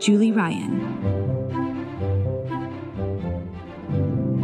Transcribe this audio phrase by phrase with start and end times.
[0.00, 0.80] Julie Ryan.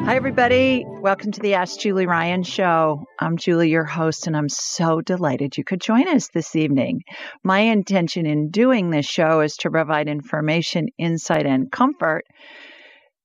[0.04, 0.84] Hi, everybody.
[0.86, 3.04] Welcome to the Ask Julie Ryan show.
[3.18, 7.02] I'm Julie, your host, and I'm so delighted you could join us this evening.
[7.44, 12.24] My intention in doing this show is to provide information, insight, and comfort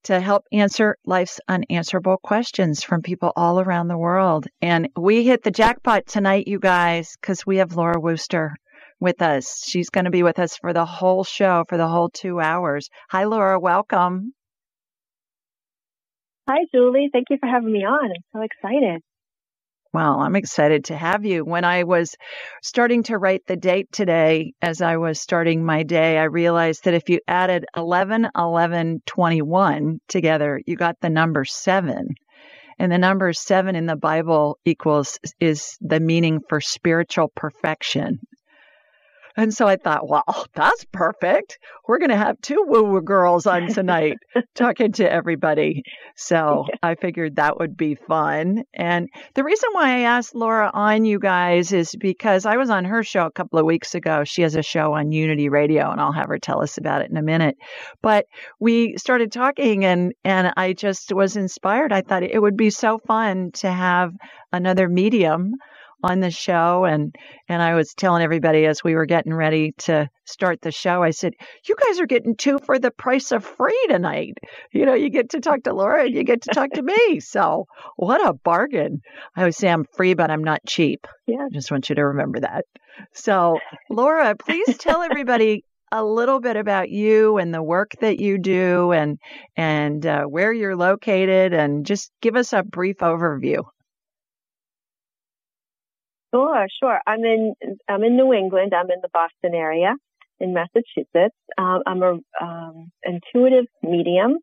[0.03, 4.45] to help answer life's unanswerable questions from people all around the world.
[4.61, 8.55] And we hit the jackpot tonight, you guys, because we have Laura Wooster
[8.99, 9.63] with us.
[9.65, 12.89] She's going to be with us for the whole show, for the whole two hours.
[13.09, 13.59] Hi, Laura.
[13.59, 14.33] Welcome.
[16.47, 17.09] Hi, Julie.
[17.11, 18.11] Thank you for having me on.
[18.11, 19.01] I'm so excited.
[19.95, 21.45] Well, I'm excited to have you.
[21.45, 22.15] When I was
[22.61, 26.93] starting to write the date today, as I was starting my day, I realized that
[26.93, 32.09] if you added 11, 11, 21 together, you got the number seven.
[32.77, 38.19] And the number seven in the Bible equals is the meaning for spiritual perfection.
[39.37, 41.59] And so I thought, well, that's perfect.
[41.87, 44.17] We're going to have two woo woo girls on tonight
[44.55, 45.83] talking to everybody.
[46.15, 48.63] So I figured that would be fun.
[48.73, 52.85] And the reason why I asked Laura on you guys is because I was on
[52.85, 54.23] her show a couple of weeks ago.
[54.23, 57.11] She has a show on Unity Radio, and I'll have her tell us about it
[57.11, 57.57] in a minute.
[58.01, 58.27] But
[58.59, 61.91] we started talking, and, and I just was inspired.
[61.91, 64.13] I thought it would be so fun to have
[64.53, 65.55] another medium
[66.05, 67.15] on the show and
[67.49, 71.09] and I was telling everybody as we were getting ready to start the show I
[71.09, 71.33] said
[71.67, 74.37] you guys are getting two for the price of free tonight.
[74.71, 77.19] You know you get to talk to Laura and you get to talk to me.
[77.35, 77.65] So
[77.97, 79.01] what a bargain.
[79.35, 81.07] I always say I'm free but I'm not cheap.
[81.27, 81.45] Yeah.
[81.45, 82.65] I just want you to remember that.
[83.13, 88.37] So Laura please tell everybody a little bit about you and the work that you
[88.37, 89.17] do and
[89.57, 93.63] and uh, where you're located and just give us a brief overview
[96.35, 96.99] Sure, sure.
[97.07, 97.55] I'm in
[97.87, 98.73] I'm in New England.
[98.73, 99.95] I'm in the Boston area
[100.41, 101.35] in Massachusetts.
[101.57, 104.39] Um, I'm a um, intuitive medium,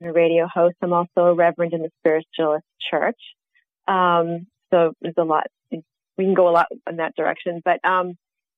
[0.00, 0.74] and a radio host.
[0.82, 3.20] I'm also a reverend in the Spiritualist Church.
[3.86, 5.46] Um, so there's a lot.
[5.70, 7.62] We can go a lot in that direction.
[7.64, 8.14] But um,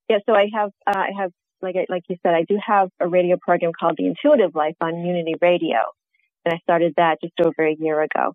[0.09, 1.31] yeah, so I have uh, I have
[1.61, 4.77] like I, like you said, I do have a radio program called The Intuitive Life
[4.81, 5.77] on Unity Radio,
[6.47, 8.33] and I started that just over a year ago.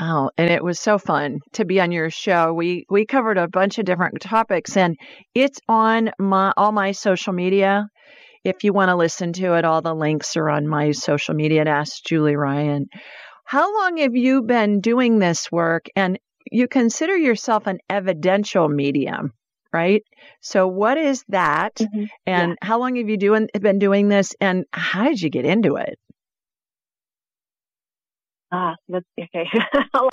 [0.00, 2.52] Oh, and it was so fun to be on your show.
[2.54, 4.96] We we covered a bunch of different topics and
[5.34, 7.88] it's on my all my social media.
[8.42, 11.60] If you want to listen to it, all the links are on my social media
[11.60, 12.86] at Ask Julie Ryan.
[13.44, 15.86] How long have you been doing this work?
[15.94, 16.18] And
[16.50, 19.32] you consider yourself an evidential medium,
[19.72, 20.02] right?
[20.40, 21.76] So what is that?
[21.76, 22.04] Mm-hmm.
[22.26, 22.66] And yeah.
[22.66, 25.98] how long have you doing been doing this and how did you get into it?
[28.52, 29.48] Ah, that's okay.
[29.94, 30.10] how, long,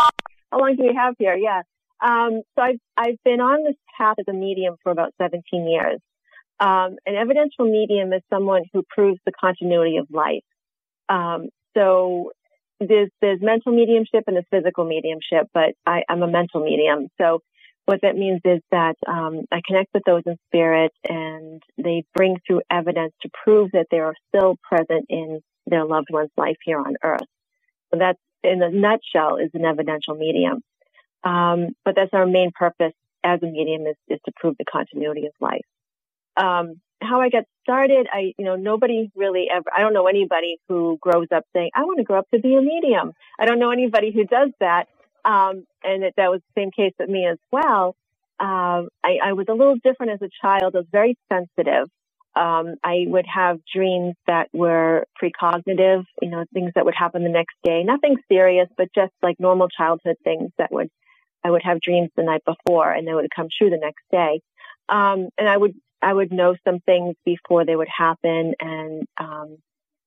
[0.52, 1.36] how long do we have here?
[1.36, 1.62] Yeah.
[2.02, 6.00] Um, so I've, I've been on this path as a medium for about 17 years.
[6.62, 10.44] Um, an evidential medium is someone who proves the continuity of life.
[11.10, 12.32] Um, so
[12.80, 17.08] there's, there's mental mediumship and there's physical mediumship, but I, I'm a mental medium.
[17.20, 17.42] So
[17.86, 22.38] what that means is that um, I connect with those in spirit and they bring
[22.46, 26.80] through evidence to prove that they are still present in their loved one's life here
[26.80, 27.28] on earth.
[27.92, 30.62] So that's in a nutshell is an evidential medium.
[31.24, 32.94] Um, but that's our main purpose
[33.24, 35.66] as a medium is, is to prove the continuity of life.
[36.38, 40.58] Um, how I got started, I, you know, nobody really ever, I don't know anybody
[40.68, 43.14] who grows up saying, I want to grow up to be a medium.
[43.40, 44.88] I don't know anybody who does that.
[45.26, 47.96] Um, and that, that was the same case with me as well.
[48.40, 50.76] Um, I, I was a little different as a child.
[50.76, 51.88] I was very sensitive.
[52.36, 57.30] Um, I would have dreams that were precognitive, you know, things that would happen the
[57.30, 57.84] next day.
[57.84, 60.90] Nothing serious, but just like normal childhood things that would,
[61.44, 64.42] I would have dreams the night before and they would come true the next day.
[64.88, 68.54] Um, and I would, I would know some things before they would happen.
[68.60, 69.58] And, um,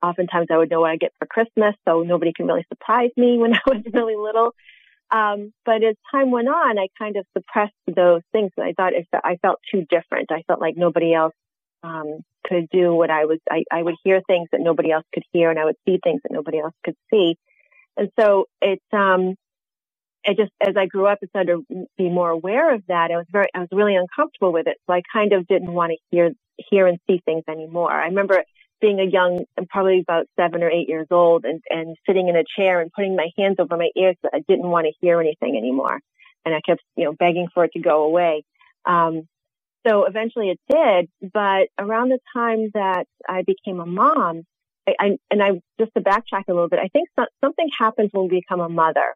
[0.02, 1.74] oftentimes I would know what I get for Christmas.
[1.86, 4.54] So nobody can really surprise me when I was really little.
[5.10, 8.50] Um, but as time went on, I kind of suppressed those things.
[8.58, 10.32] I thought it, I felt too different.
[10.32, 11.34] I felt like nobody else
[11.82, 13.38] um, could do what I was.
[13.50, 16.20] I, I would hear things that nobody else could hear, and I would see things
[16.22, 17.36] that nobody else could see.
[17.96, 19.34] And so it's um,
[20.24, 23.16] it just as I grew up and started to be more aware of that, I
[23.16, 24.78] was very, I was really uncomfortable with it.
[24.86, 26.32] So I kind of didn't want to hear
[26.70, 27.90] hear and see things anymore.
[27.90, 28.44] I remember
[28.80, 32.42] being a young, probably about seven or eight years old and, and sitting in a
[32.56, 35.56] chair and putting my hands over my ears that I didn't want to hear anything
[35.56, 36.00] anymore.
[36.44, 38.44] And I kept, you know, begging for it to go away.
[38.84, 39.28] Um,
[39.86, 44.42] so eventually it did, but around the time that I became a mom,
[44.86, 48.10] I, I and I just to backtrack a little bit, I think so, something happens
[48.12, 49.14] when we become a mother.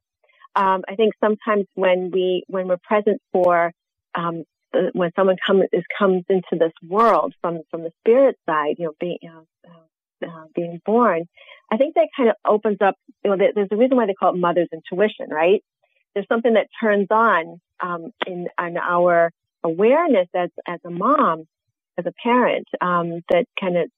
[0.55, 3.73] Um, I think sometimes when we when we're present for
[4.15, 5.65] um, uh, when someone comes
[5.99, 10.27] comes into this world from from the spirit side, you know, being you know, uh,
[10.27, 11.25] uh, being born,
[11.71, 12.97] I think that kind of opens up.
[13.25, 15.63] You know, there's a reason why they call it mother's intuition, right?
[16.15, 19.31] There's something that turns on um, in our
[19.67, 21.45] awareness as as a mom,
[21.99, 23.91] as a parent, um, that kind of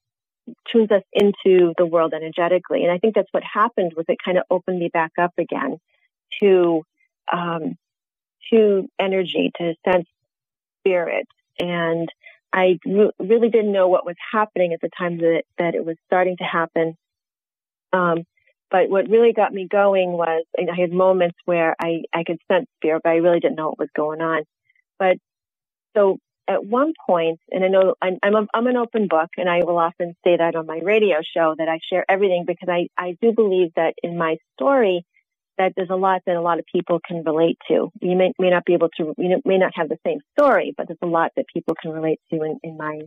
[0.70, 2.82] tunes us into the world energetically.
[2.82, 5.78] And I think that's what happened was it kind of opened me back up again
[6.40, 6.82] to
[7.32, 7.76] um,
[8.50, 10.06] to energy, to sense
[10.80, 11.26] spirit.
[11.58, 12.08] And
[12.52, 15.96] I re- really didn't know what was happening at the time that, that it was
[16.06, 16.96] starting to happen.
[17.92, 18.24] Um,
[18.70, 22.66] but what really got me going was I had moments where I, I could sense
[22.82, 24.44] fear, but I really didn't know what was going on.
[24.98, 25.16] But
[25.96, 26.18] so
[26.48, 29.64] at one point, and I know I'm, I'm, a, I'm an open book and I
[29.64, 33.16] will often say that on my radio show that I share everything because I, I
[33.20, 35.04] do believe that in my story,
[35.58, 37.90] that there's a lot that a lot of people can relate to.
[38.00, 40.86] You may, may not be able to, you may not have the same story, but
[40.88, 42.98] there's a lot that people can relate to in, in my,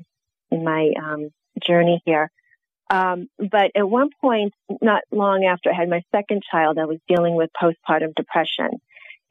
[0.51, 1.29] in my, um,
[1.65, 2.29] journey here.
[2.91, 6.99] Um, but at one point, not long after I had my second child, I was
[7.07, 8.81] dealing with postpartum depression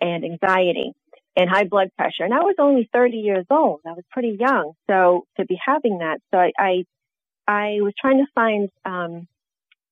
[0.00, 0.94] and anxiety
[1.40, 2.24] and high blood pressure.
[2.24, 3.80] And I was only 30 years old.
[3.86, 4.72] I was pretty young.
[4.88, 6.84] So to be having that, so I, I,
[7.46, 9.26] I was trying to find, um,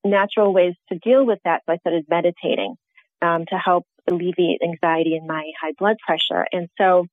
[0.05, 1.63] natural ways to deal with that.
[1.67, 2.77] So I started meditating
[3.21, 6.47] um, to help alleviate anxiety and my high blood pressure.
[6.53, 7.07] And so,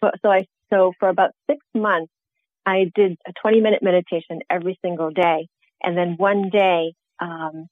[0.00, 2.12] so I, so for about six months,
[2.64, 5.48] I did a 20 minute meditation every single day.
[5.82, 7.66] And then one day, um,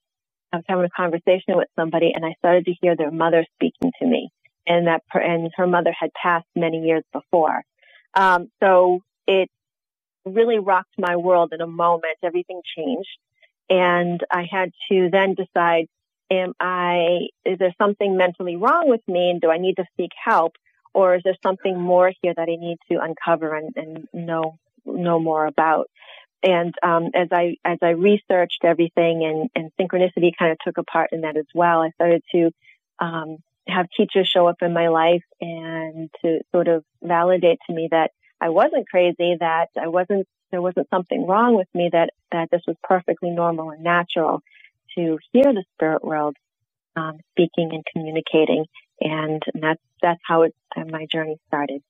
[0.52, 3.92] I was having a conversation with somebody and I started to hear their mother speaking
[4.00, 4.30] to me
[4.66, 7.62] and that, and her mother had passed many years before.
[8.14, 9.48] Um, so it
[10.24, 12.18] really rocked my world in a moment.
[12.22, 13.18] Everything changed.
[13.68, 15.86] And I had to then decide
[16.30, 20.10] am I, is there something mentally wrong with me and do I need to seek
[20.24, 20.54] help?
[20.92, 25.20] Or is there something more here that I need to uncover and, and know, know
[25.20, 25.88] more about?
[26.42, 30.84] And, um, as I, as I researched everything and, and synchronicity kind of took a
[30.84, 32.50] part in that as well, I started to,
[32.98, 37.88] um, have teachers show up in my life and to sort of validate to me
[37.90, 42.48] that I wasn't crazy, that I wasn't, there wasn't something wrong with me, that, that
[42.50, 44.42] this was perfectly normal and natural
[44.96, 46.36] to hear the spirit world
[46.96, 48.64] um, speaking and communicating,
[49.00, 51.82] and that's that's how it, uh, my journey started.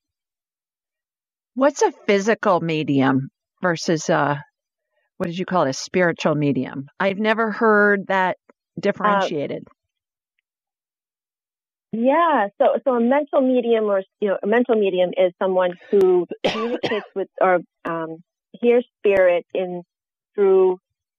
[1.55, 3.31] What's a physical medium
[3.63, 4.43] versus a
[5.19, 5.71] what did you call it?
[5.71, 6.89] A spiritual medium.
[7.01, 8.39] I've never heard that
[8.81, 9.65] differentiated.
[9.69, 9.76] Uh,
[11.97, 16.27] yeah, so so a mental medium or you know a mental medium is someone who
[16.47, 18.23] communicates with or um,
[18.61, 19.83] hears spirit in
[20.35, 20.79] through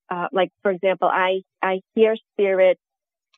[0.10, 2.82] uh, like for example, I I hear spirits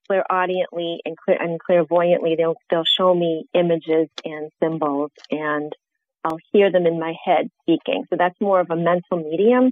[0.10, 2.36] clairaudiently and, clear, and clairvoyantly.
[2.38, 5.74] They'll they'll show me images and symbols, and
[6.24, 8.06] I'll hear them in my head speaking.
[8.10, 9.72] So that's more of a mental medium.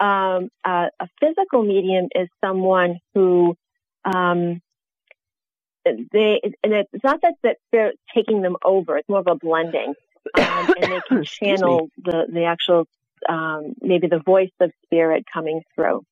[0.00, 3.56] Um, uh, a physical medium is someone who
[4.04, 4.60] um,
[5.84, 8.96] they and it's not that that they're taking them over.
[8.96, 9.94] It's more of a blending,
[10.38, 12.86] um, and they can channel the the actual
[13.28, 16.02] um, maybe the voice of spirit coming through.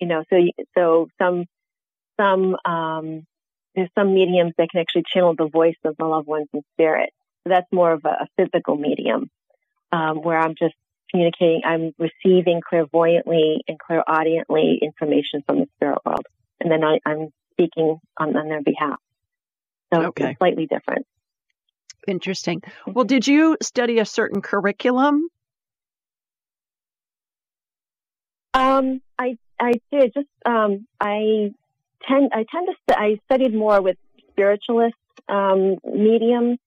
[0.00, 0.36] You know, so
[0.76, 1.44] so some
[2.18, 3.26] some um,
[3.74, 7.10] there's some mediums that can actually channel the voice of the loved ones in spirit.
[7.44, 9.30] So that's more of a, a physical medium
[9.92, 10.74] um, where I'm just
[11.10, 11.62] communicating.
[11.64, 16.26] I'm receiving clairvoyantly and clairaudiently information from the spirit world,
[16.60, 18.98] and then I, am speaking on, on their behalf.
[19.92, 20.30] So okay.
[20.30, 21.06] it's slightly different.
[22.06, 22.62] Interesting.
[22.86, 25.28] Well, did you study a certain curriculum?
[28.54, 30.14] Um, I I did.
[30.14, 31.52] Just um, I
[32.06, 33.96] tend I tend to I studied more with
[34.30, 34.96] spiritualist
[35.28, 36.58] um, mediums.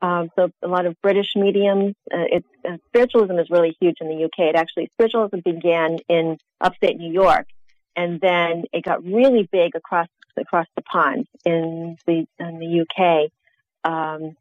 [0.00, 1.94] Um, so a lot of British mediums.
[2.12, 4.50] Uh, it's uh, spiritualism is really huge in the UK.
[4.50, 7.46] It actually spiritualism began in upstate New York,
[7.96, 10.08] and then it got really big across
[10.40, 13.30] across the pond in the in the UK.
[13.84, 14.36] Um,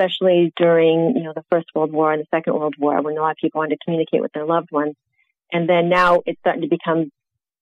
[0.00, 3.20] especially during you know the First World War and the Second World War, when a
[3.20, 4.94] lot of people wanted to communicate with their loved ones.
[5.52, 7.10] And then now it's starting to become,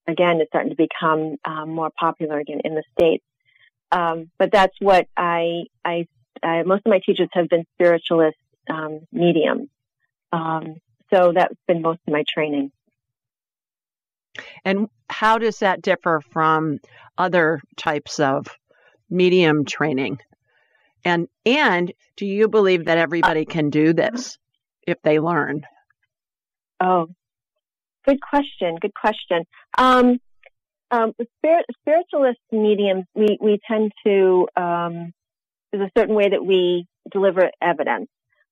[0.06, 3.25] again, it's starting to become um, more popular again in the states.
[3.90, 6.06] Um, but that's what I, I,
[6.42, 8.37] I, most of my teachers have been spiritualist
[8.68, 9.68] um, mediums.
[10.32, 10.76] Um,
[11.12, 12.70] so that's been most of my training.
[14.64, 16.78] And how does that differ from
[17.16, 18.47] other types of
[19.11, 20.18] medium training?
[21.04, 24.38] And and do you believe that everybody can do this
[24.87, 25.62] if they learn?
[26.80, 27.07] Oh,
[28.07, 28.76] good question.
[28.80, 29.45] Good question.
[29.76, 30.18] Um,
[30.90, 35.12] um, spirit, spiritualist mediums, we we tend to um,
[35.73, 38.09] there's a certain way that we deliver evidence.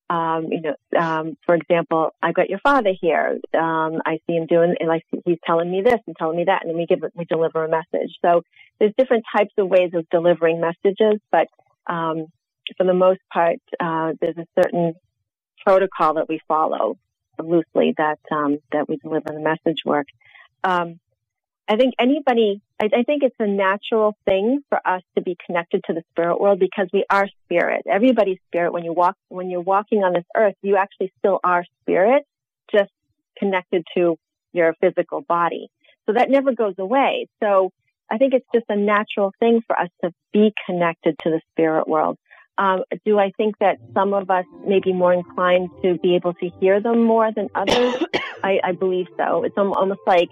[0.09, 3.41] Um, you know, um, for example, I've got your father here.
[3.55, 6.63] Um, I see him doing, and like he's telling me this and telling me that,
[6.63, 8.15] and then we give, we deliver a message.
[8.25, 8.43] So
[8.79, 11.49] there's different types of ways of delivering messages, but
[11.87, 12.27] um,
[12.77, 14.95] for the most part, uh, there's a certain
[15.65, 16.97] protocol that we follow
[17.43, 20.07] loosely that um, that we deliver the message work.
[20.65, 21.01] Um,
[21.69, 25.83] I think anybody, I, I, think it's a natural thing for us to be connected
[25.87, 27.83] to the spirit world because we are spirit.
[27.90, 28.73] Everybody's spirit.
[28.73, 32.25] When you walk, when you're walking on this earth, you actually still are spirit,
[32.71, 32.90] just
[33.38, 34.16] connected to
[34.52, 35.68] your physical body.
[36.06, 37.28] So that never goes away.
[37.42, 37.71] So
[38.11, 41.88] I think it's just a natural thing for us to be connected to the spirit
[41.88, 42.18] world.
[42.59, 46.33] Um, do I think that some of us may be more inclined to be able
[46.35, 48.02] to hear them more than others?
[48.42, 49.45] I, I believe so.
[49.45, 50.28] It's almost like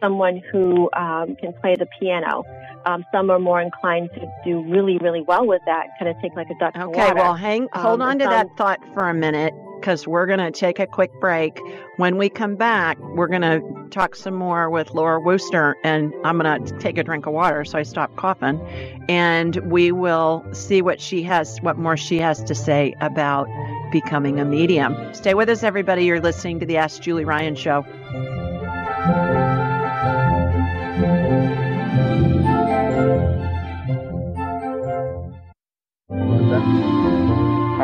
[0.00, 2.44] someone who um, can play the piano.
[2.86, 6.34] Um, some are more inclined to do really, really well with that, kind of take
[6.34, 9.14] like a duck Okay, well, hang, hold um, on to some, that thought for a
[9.14, 11.58] minute because we're going to take a quick break.
[11.96, 16.38] When we come back, we're going to talk some more with Laura Wooster, and I'm
[16.38, 18.60] going to take a drink of water so I stop coughing,
[19.08, 23.48] and we will see what she has, what more she has to say about
[23.90, 25.14] becoming a medium.
[25.14, 26.04] Stay with us, everybody.
[26.04, 27.84] You're listening to the Ask Julie Ryan Show.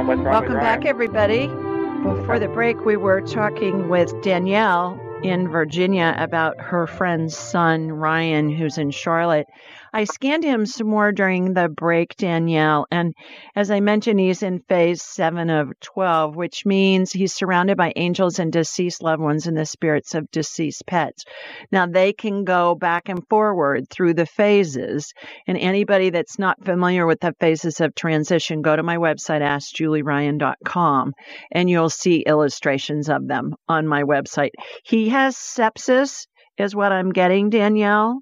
[0.07, 1.47] Welcome back, everybody.
[1.47, 8.51] Before the break, we were talking with Danielle in Virginia about her friend's son, Ryan,
[8.51, 9.49] who's in Charlotte.
[9.97, 12.87] I scanned him some more during the break, Danielle.
[12.91, 13.15] And
[13.55, 18.39] as I mentioned, he's in phase seven of 12, which means he's surrounded by angels
[18.39, 21.25] and deceased loved ones and the spirits of deceased pets.
[21.73, 25.15] Now, they can go back and forward through the phases.
[25.47, 31.15] And anybody that's not familiar with the phases of transition, go to my website, askjulieryan.com,
[31.53, 34.51] and you'll see illustrations of them on my website.
[34.85, 36.27] He has sepsis,
[36.59, 38.21] is what I'm getting, Danielle.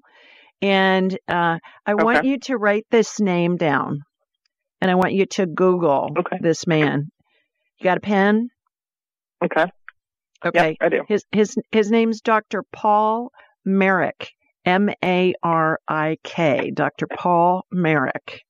[0.61, 2.03] And uh, I okay.
[2.03, 4.01] want you to write this name down.
[4.81, 6.37] And I want you to Google okay.
[6.41, 7.09] this man.
[7.79, 8.49] You got a pen?
[9.43, 9.65] Okay.
[10.45, 10.69] Okay.
[10.69, 11.01] Yep, I do.
[11.07, 12.63] His his his name's Dr.
[12.71, 13.31] Paul
[13.65, 14.31] Marik.
[14.65, 16.71] M A R I K.
[16.71, 17.07] Dr.
[17.07, 18.41] Paul Marik.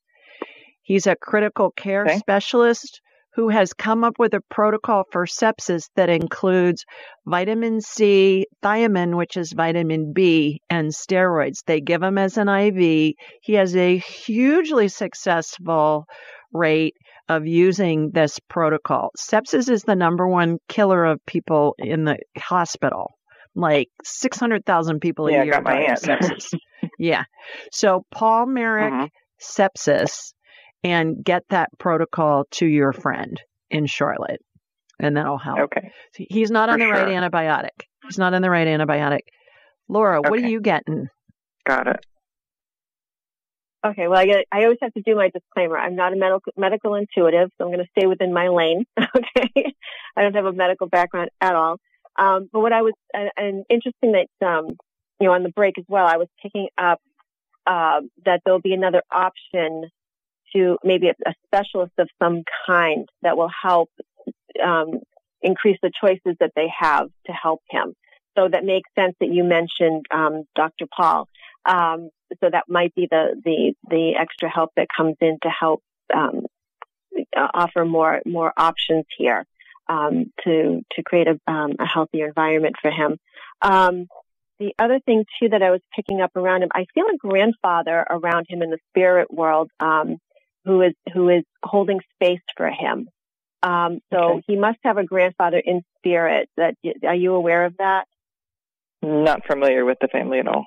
[0.82, 2.18] He's a critical care okay.
[2.18, 3.02] specialist
[3.36, 6.86] who has come up with a protocol for sepsis that includes
[7.25, 11.63] vitamin C, thiamine, which is vitamin B, and steroids.
[11.65, 13.13] They give him as an IV.
[13.42, 16.06] He has a hugely successful
[16.54, 16.96] rate
[17.27, 19.10] of using this protocol.
[19.18, 23.12] Sepsis is the number one killer of people in the hospital.
[23.54, 26.54] Like 600,000 people a yeah, year die of sepsis.
[27.00, 27.24] yeah.
[27.72, 29.08] So Paul Marik uh-huh.
[29.42, 30.34] sepsis
[30.86, 34.42] and get that protocol to your friend in Charlotte,
[35.00, 35.60] and that'll help.
[35.62, 35.92] Okay.
[36.13, 36.94] He's not on the sure.
[36.94, 37.88] right antibiotic.
[38.04, 39.22] He's not on the right antibiotic.
[39.89, 40.30] Laura, okay.
[40.30, 41.08] what are you getting?
[41.65, 42.06] Got it.
[43.84, 45.77] Okay, well, I get, I always have to do my disclaimer.
[45.77, 48.86] I'm not a medical medical intuitive, so I'm going to stay within my lane.
[49.15, 49.74] Okay,
[50.15, 51.77] I don't have a medical background at all.
[52.18, 54.68] Um, but what I was, and, and interesting that, um,
[55.20, 57.00] you know, on the break as well, I was picking up,
[57.68, 59.89] uh, that there'll be another option
[60.56, 63.90] to maybe a, specialist of some kind that will help,
[64.64, 65.02] um,
[65.42, 67.94] increase the choices that they have to help him.
[68.38, 70.88] So that makes sense that you mentioned, um, Dr.
[70.96, 71.28] Paul.
[71.66, 72.10] Um,
[72.42, 75.82] so that might be the, the, the extra help that comes in to help,
[76.14, 76.46] um,
[77.36, 79.46] offer more, more options here
[79.88, 83.18] um, to to create a, um, a, healthier environment for him.
[83.62, 84.08] Um,
[84.60, 88.06] the other thing too that I was picking up around him, I feel a grandfather
[88.10, 90.18] around him in the spirit world um,
[90.65, 93.07] who is who is holding space for him.
[93.63, 94.43] Um, so okay.
[94.48, 96.50] he must have a grandfather in spirit.
[96.57, 98.05] That are you aware of that?
[99.01, 100.65] Not familiar with the family at all.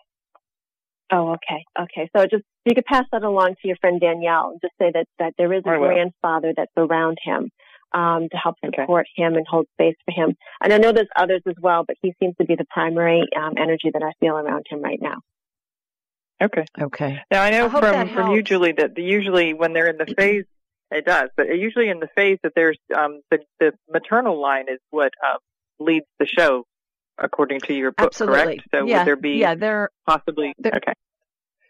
[1.10, 2.10] Oh, okay, okay.
[2.14, 5.06] So just you could pass that along to your friend Danielle and just say that
[5.18, 7.50] that there is a grandfather that's around him
[7.92, 9.22] um, to help support okay.
[9.22, 10.36] him and hold space for him.
[10.62, 13.54] And I know there's others as well, but he seems to be the primary um,
[13.56, 15.22] energy that I feel around him right now.
[16.42, 16.64] Okay.
[16.80, 17.20] Okay.
[17.30, 20.44] Now I know I from from you, Julie, that usually when they're in the phase,
[20.90, 24.78] it does, but usually in the phase that there's um, the the maternal line is
[24.90, 25.38] what uh,
[25.80, 26.64] leads the show,
[27.18, 28.42] according to your book, Absolutely.
[28.42, 28.62] correct?
[28.72, 28.98] So yeah.
[28.98, 30.94] would there be yeah, there possibly there, okay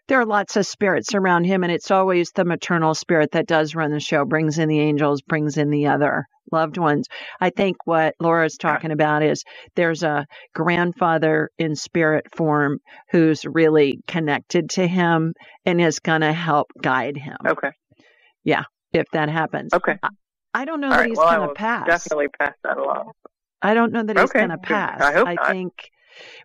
[0.09, 3.75] there are lots of spirits around him, and it's always the maternal spirit that does
[3.75, 7.07] run the show, brings in the angels, brings in the other loved ones.
[7.39, 9.43] I think what Laura's talking about is
[9.75, 10.25] there's a
[10.55, 12.79] grandfather in spirit form
[13.11, 17.37] who's really connected to him and is going to help guide him.
[17.47, 17.69] Okay.
[18.43, 19.73] Yeah, if that happens.
[19.75, 19.97] Okay.
[20.01, 20.09] I,
[20.55, 21.85] I don't know All that right, he's well, going to pass.
[21.85, 23.11] Definitely pass that along.
[23.61, 25.01] I don't know that he's going to pass.
[25.01, 25.51] I hope I not.
[25.51, 25.73] think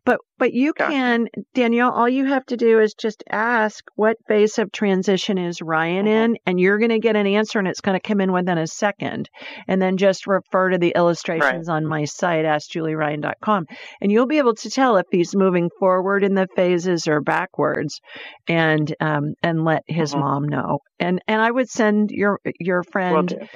[0.04, 0.92] but but you Gotcha.
[0.92, 5.62] can Danielle, all you have to do is just ask what phase of transition is
[5.62, 6.24] Ryan Mhm.
[6.24, 8.58] in and you're going to get an answer and it's going to come in within
[8.58, 9.28] a second.
[9.68, 13.66] And then just refer to the illustrations on my site askjulieryan.com
[14.00, 18.00] and you'll be able to tell if he's moving forward in the phases or backwards
[18.48, 20.20] and um and let his Mhm.
[20.20, 20.78] mom know.
[20.98, 23.48] And and I would send your your friend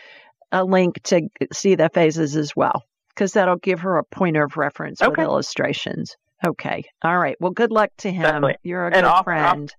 [0.52, 2.82] a link to see the phases as well
[3.18, 6.14] because that'll give her a point of reference with illustrations.
[6.46, 6.84] Okay.
[7.02, 7.34] All right.
[7.40, 8.22] Well, good luck to him.
[8.22, 8.54] Definitely.
[8.62, 9.74] You're a And good off- off- friend.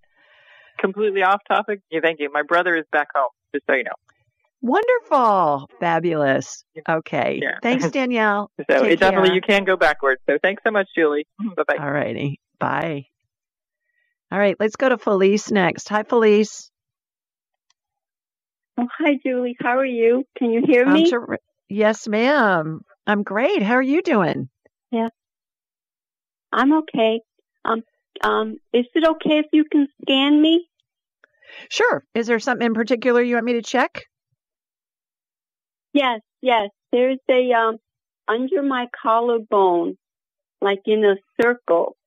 [0.77, 1.79] Completely off topic.
[1.89, 2.29] Yeah, thank you.
[2.33, 3.91] My brother is back home, just so you know.
[4.61, 5.69] Wonderful.
[5.79, 6.65] Fabulous.
[6.89, 7.39] Okay.
[7.41, 7.57] Yeah.
[7.63, 8.51] Thanks, Danielle.
[8.69, 9.35] So Take it definitely care.
[9.35, 10.21] you can go backwards.
[10.29, 11.25] So thanks so much, Julie.
[11.41, 11.53] Mm-hmm.
[11.55, 11.83] Bye bye.
[11.83, 12.39] All righty.
[12.59, 13.05] Bye.
[14.33, 14.57] All right.
[14.59, 15.87] Let's go to Felice next.
[15.89, 16.69] Hi, Felice.
[18.77, 19.55] Oh, hi, Julie.
[19.61, 20.23] How are you?
[20.37, 21.09] Can you hear I'm me?
[21.09, 21.37] ter-
[21.69, 22.81] yes, ma'am.
[23.09, 23.63] I'm great.
[23.63, 24.49] How are you doing?
[24.91, 25.07] Yeah.
[26.53, 27.21] I'm okay.
[27.65, 27.81] Um,
[28.23, 30.67] um, is it okay if you can scan me?
[31.71, 32.03] Sure.
[32.13, 34.05] Is there something in particular you want me to check?
[35.91, 36.69] Yes, yes.
[36.91, 37.77] There's a um
[38.27, 39.97] under my collarbone,
[40.61, 41.97] like in a circle.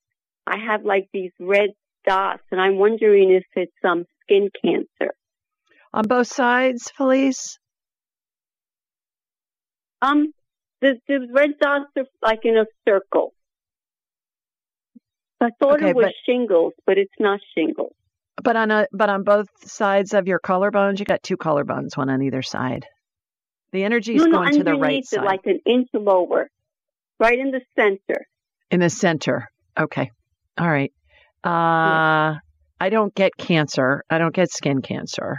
[0.46, 1.70] I have like these red
[2.06, 5.14] dots, and I'm wondering if it's um skin cancer.
[5.92, 7.58] On both sides, Felice?
[10.00, 10.32] Um,
[10.82, 13.32] the the red dots are like in a circle.
[15.40, 17.94] I thought Okay, it was but- shingles, but it's not shingles.
[18.42, 22.08] But on a but on both sides of your collarbones, you got two collarbones, one
[22.10, 22.86] on either side.
[23.72, 25.24] The energy is no, going to the right it, side.
[25.24, 26.48] like an inch lower,
[27.20, 28.26] right in the center.
[28.70, 29.48] in the center.
[29.78, 30.10] Okay.
[30.58, 30.92] All right.
[31.44, 32.38] Uh
[32.80, 34.02] I don't get cancer.
[34.10, 35.38] I don't get skin cancer.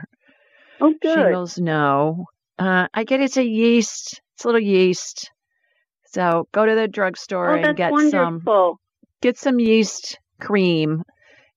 [0.79, 1.15] Oh, good.
[1.15, 2.25] Shingles, no.
[2.59, 4.21] Uh I get it's a yeast.
[4.35, 5.31] It's a little yeast.
[6.13, 8.41] So go to the drugstore oh, and get some
[9.21, 11.03] get some yeast cream,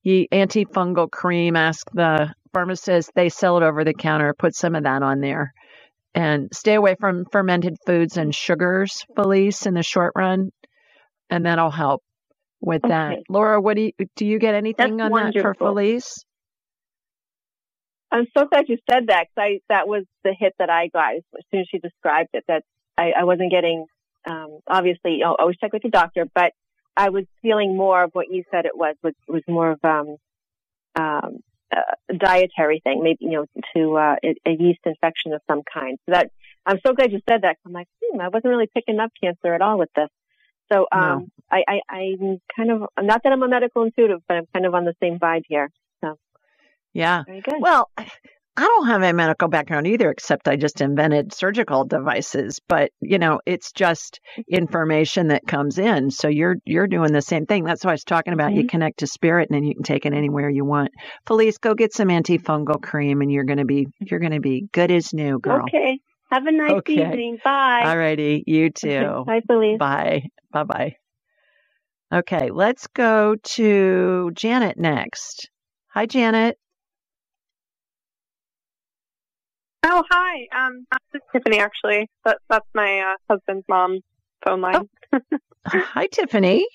[0.02, 1.56] ye antifungal cream.
[1.56, 3.10] Ask the pharmacist.
[3.14, 4.34] They sell it over the counter.
[4.38, 5.52] Put some of that on there,
[6.14, 10.50] and stay away from fermented foods and sugars, Felice, in the short run,
[11.28, 12.02] and that'll help
[12.60, 13.18] with that.
[13.28, 14.24] Laura, what do you do?
[14.24, 15.66] You get anything That's on that for wonderful.
[15.68, 16.24] Felice?
[18.10, 21.16] I'm so glad you said that because I that was the hit that I got
[21.16, 22.44] as soon as she described it.
[22.48, 22.62] That
[22.96, 23.84] I, I wasn't getting.
[24.26, 26.52] Um, obviously, know, always check with your doctor, but
[26.96, 30.16] I was feeling more of what you said it was was, was more of um,
[30.98, 31.38] um,
[31.72, 35.98] a dietary thing, maybe you know, to uh, a, a yeast infection of some kind.
[36.06, 36.30] So that
[36.64, 37.56] I'm so glad you said that.
[37.56, 40.08] 'cause I'm like, hmm, I wasn't really picking up cancer at all with this.
[40.72, 44.46] So um, I, I, I'm kind of not that I'm a medical intuitive, but I'm
[44.52, 45.70] kind of on the same vibe here.
[46.02, 46.16] So.
[46.92, 47.22] Yeah.
[47.24, 47.60] Very good.
[47.60, 47.90] Well,
[48.58, 52.60] I don't have a medical background either, except I just invented surgical devices.
[52.66, 56.10] But you know, it's just information that comes in.
[56.10, 57.64] So you're you're doing the same thing.
[57.64, 58.54] That's why I was talking about.
[58.54, 58.68] You mm-hmm.
[58.68, 60.90] connect to spirit, and then you can take it anywhere you want.
[61.26, 65.12] Felice, go get some antifungal cream, and you're gonna be you're gonna be good as
[65.12, 65.64] new, girl.
[65.64, 66.00] Okay.
[66.30, 66.94] Have a nice Okay.
[66.94, 67.38] evening.
[67.44, 67.82] Bye.
[67.84, 68.42] All righty.
[68.46, 69.24] You too.
[69.26, 69.78] Bye, Felice.
[69.78, 70.24] Bye.
[70.50, 70.96] Bye bye.
[72.12, 75.50] Okay, let's go to Janet next.
[75.88, 76.56] Hi, Janet.
[79.88, 80.46] Oh, hi.
[80.66, 82.10] Um, this is Tiffany, actually.
[82.24, 84.02] That, that's my uh, husband's mom's
[84.44, 84.88] phone line.
[85.66, 86.66] Hi, Tiffany.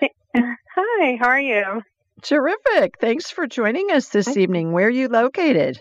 [0.36, 1.82] Hi, how are you?
[2.22, 2.94] Terrific.
[3.00, 4.40] Thanks for joining us this Hi.
[4.40, 4.72] evening.
[4.72, 5.80] Where are you located?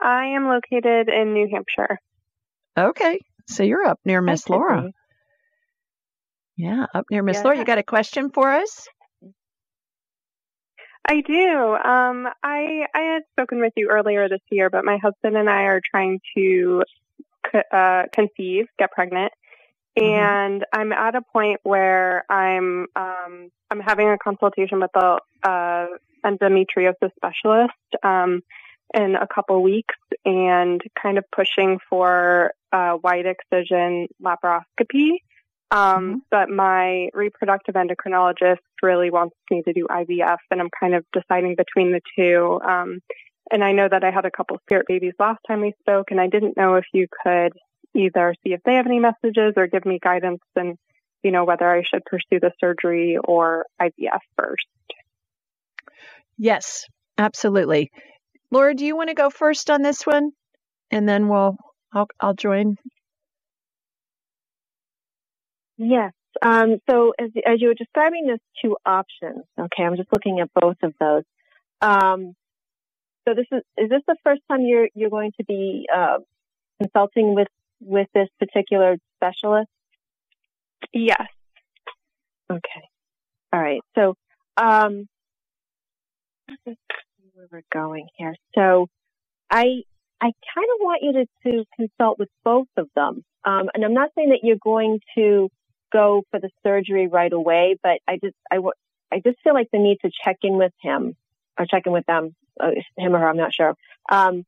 [0.00, 1.98] I am located in New Hampshire.
[2.76, 4.90] Okay, so you're up near Miss Laura.
[6.56, 7.42] Yeah, up near Miss Yeah.
[7.44, 7.58] Laura.
[7.58, 8.88] You got a question for us?
[11.04, 11.74] I do.
[11.74, 15.64] Um, I I had spoken with you earlier this year, but my husband and I
[15.64, 16.84] are trying to
[17.72, 19.32] uh, conceive, get pregnant,
[19.98, 20.02] Mhm.
[20.04, 25.86] and I'm at a point where I'm um, I'm having a consultation with a uh,
[26.24, 28.42] endometriosis specialist um,
[28.94, 35.18] in a couple weeks, and kind of pushing for a wide excision laparoscopy.
[35.72, 41.04] Um, But my reproductive endocrinologist really wants me to do IVF, and I'm kind of
[41.12, 42.60] deciding between the two.
[42.62, 43.00] Um,
[43.50, 46.20] and I know that I had a couple spirit babies last time we spoke, and
[46.20, 47.52] I didn't know if you could
[47.94, 50.76] either see if they have any messages or give me guidance and,
[51.22, 54.66] you know, whether I should pursue the surgery or IVF first.
[56.38, 56.86] Yes,
[57.18, 57.90] absolutely.
[58.50, 60.32] Laura, do you want to go first on this one?
[60.90, 61.56] And then we'll
[61.92, 62.76] I'll I'll join.
[65.82, 66.12] Yes.
[66.40, 70.48] Um, so as, as you were describing those two options, okay, I'm just looking at
[70.54, 71.24] both of those.
[71.80, 72.34] Um,
[73.26, 76.18] so this is, is this the first time you're, you're going to be, uh,
[76.80, 77.48] consulting with,
[77.80, 79.68] with this particular specialist?
[80.92, 81.26] Yes.
[82.50, 82.82] Okay.
[83.52, 83.80] All right.
[83.96, 84.14] So,
[84.56, 85.08] um,
[86.64, 88.34] where we're going here.
[88.54, 88.88] So,
[89.50, 89.82] I
[90.20, 93.24] I kind of want you to, to consult with both of them.
[93.44, 95.50] Um, and I'm not saying that you're going to
[95.92, 98.58] go for the surgery right away, but I just I
[99.12, 101.16] I just feel like the need to check in with him
[101.58, 103.28] or check in with them, uh, him or her.
[103.28, 103.74] I'm not sure.
[104.10, 104.44] Um,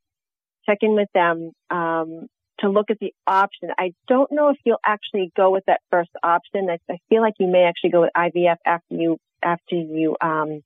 [0.66, 2.28] check in with them um,
[2.60, 3.70] to look at the option.
[3.78, 6.68] I don't know if you'll actually go with that first option.
[6.70, 10.62] I, I feel like you may actually go with IVF after you after you um,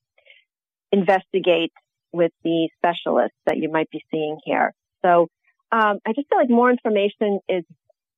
[0.93, 1.73] investigate
[2.13, 4.73] with the specialist that you might be seeing here.
[5.03, 5.29] So
[5.73, 7.65] um, I just feel like more information is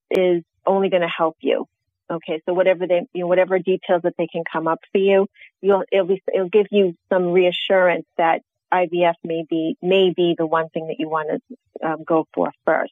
[0.09, 1.67] is only going to help you.
[2.11, 5.27] Okay, so whatever they, you know, whatever details that they can come up for you,
[5.61, 8.41] you'll it'll, be, it'll give you some reassurance that
[8.73, 12.51] IVF may be may be the one thing that you want to um, go for
[12.65, 12.91] first.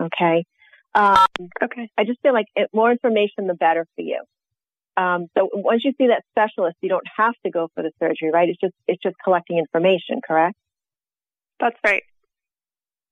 [0.00, 0.44] Okay,
[0.94, 1.18] um,
[1.62, 1.90] Okay.
[1.96, 4.22] I just feel like it, more information, the better for you.
[4.96, 8.30] Um, so once you see that specialist, you don't have to go for the surgery,
[8.30, 8.48] right?
[8.48, 10.56] It's just it's just collecting information, correct?
[11.58, 12.02] That's right.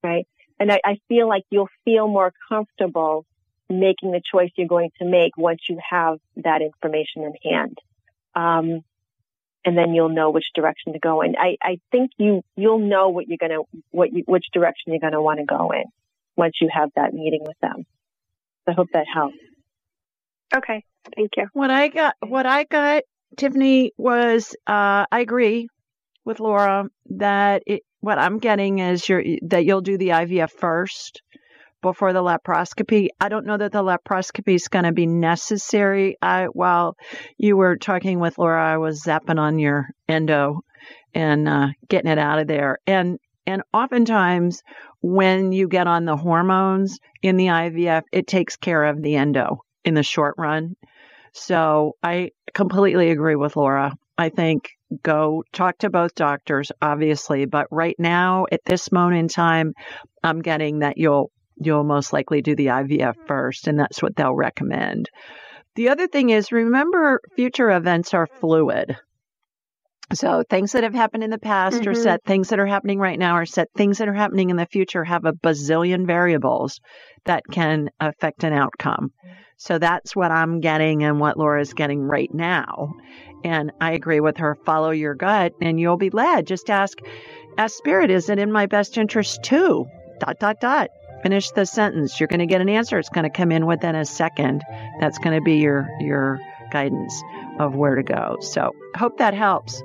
[0.03, 0.27] right?
[0.59, 3.25] And I, I feel like you'll feel more comfortable
[3.68, 7.78] making the choice you're going to make once you have that information in hand.
[8.35, 8.85] Um,
[9.64, 11.35] and then you'll know which direction to go in.
[11.37, 15.00] I, I think you, you'll know what you're going to, what you, which direction you're
[15.00, 15.85] going to want to go in
[16.37, 17.85] once you have that meeting with them.
[18.64, 19.37] So I hope that helps.
[20.54, 20.85] Okay.
[21.14, 21.48] Thank you.
[21.52, 23.02] What I got, what I got,
[23.37, 25.68] Tiffany, was uh, I agree
[26.24, 31.22] with Laura that it, what I'm getting is you're, that you'll do the IVF first
[31.83, 33.09] before the laparoscopy.
[33.21, 36.17] I don't know that the laparoscopy is going to be necessary.
[36.21, 36.97] I, while
[37.37, 40.61] you were talking with Laura, I was zapping on your endo
[41.14, 42.79] and uh, getting it out of there.
[42.87, 44.62] And and oftentimes
[45.01, 49.64] when you get on the hormones in the IVF, it takes care of the endo
[49.85, 50.77] in the short run.
[51.33, 53.95] So I completely agree with Laura.
[54.19, 54.71] I think
[55.03, 59.73] go talk to both doctors, obviously, but right now at this moment in time,
[60.23, 64.35] I'm getting that you'll you'll most likely do the IVF first, and that's what they'll
[64.35, 65.09] recommend.
[65.75, 68.97] The other thing is remember future events are fluid.
[70.12, 72.03] So things that have happened in the past are Mhm.
[72.03, 74.66] set, things that are happening right now are set, things that are happening in the
[74.66, 76.81] future have a bazillion variables
[77.27, 79.11] that can affect an outcome.
[79.59, 82.94] So that's what I'm getting and what Laura's getting right now.
[83.44, 84.57] And I agree with her.
[84.64, 86.47] Follow your gut and you'll be led.
[86.47, 86.97] Just ask,
[87.59, 89.85] ask spirit, is it in my best interest too?
[90.21, 90.88] Dot, dot, dot.
[91.22, 92.18] Finish the sentence.
[92.20, 92.98] You're going to get an answer.
[92.98, 94.62] It's going to come in within a second.
[95.00, 97.22] That's going to be your, your guidance
[97.59, 98.37] of where to go.
[98.40, 99.83] So hope that helps.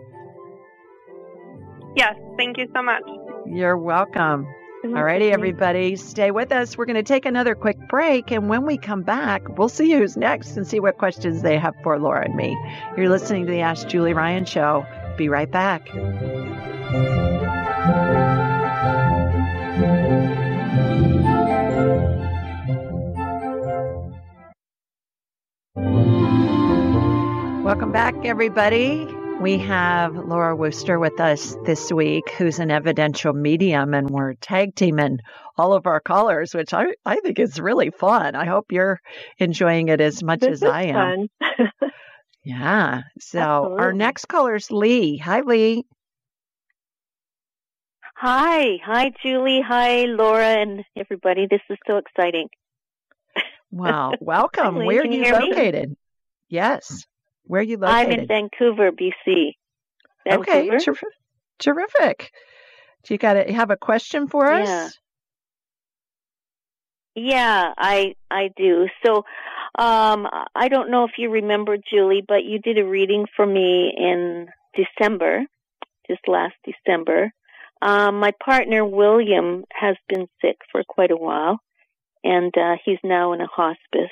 [1.95, 2.15] Yes.
[2.37, 3.03] Thank you so much.
[3.45, 4.47] You're welcome.
[4.83, 4.97] Mm-hmm.
[4.97, 6.77] All righty, everybody, stay with us.
[6.77, 10.17] We're going to take another quick break, and when we come back, we'll see who's
[10.17, 12.57] next and see what questions they have for Laura and me.
[12.97, 14.85] You're listening to the Ask Julie Ryan Show.
[15.15, 15.87] Be right back.
[27.63, 29.05] Welcome back, everybody.
[29.39, 34.75] We have Laura Wooster with us this week, who's an evidential medium, and we're tag
[34.75, 35.19] teaming
[35.57, 38.35] all of our callers, which I, I think is really fun.
[38.35, 38.99] I hope you're
[39.37, 41.29] enjoying it as much this as I am.
[42.43, 43.03] yeah.
[43.21, 43.79] So Absolutely.
[43.79, 45.15] our next caller is Lee.
[45.19, 45.85] Hi, Lee.
[48.17, 48.77] Hi.
[48.83, 49.61] Hi, Julie.
[49.65, 51.47] Hi, Laura, and everybody.
[51.49, 52.49] This is so exciting.
[53.71, 54.15] Wow.
[54.19, 54.75] Welcome.
[54.83, 55.91] Where are you, you located?
[55.91, 55.97] Me?
[56.49, 57.05] Yes.
[57.45, 58.13] Where are you located?
[58.13, 59.53] I'm in Vancouver, BC.
[60.25, 60.75] Vancouver?
[60.75, 60.95] Okay, ter-
[61.59, 62.31] terrific.
[63.03, 64.67] Do you got to have a question for us?
[64.67, 64.89] Yeah.
[67.15, 68.87] Yeah, I I do.
[69.05, 69.17] So,
[69.77, 73.93] um, I don't know if you remember, Julie, but you did a reading for me
[73.95, 75.43] in December,
[76.07, 77.31] just last December.
[77.83, 81.59] Um, my partner William has been sick for quite a while,
[82.23, 84.09] and uh, he's now in a hospice.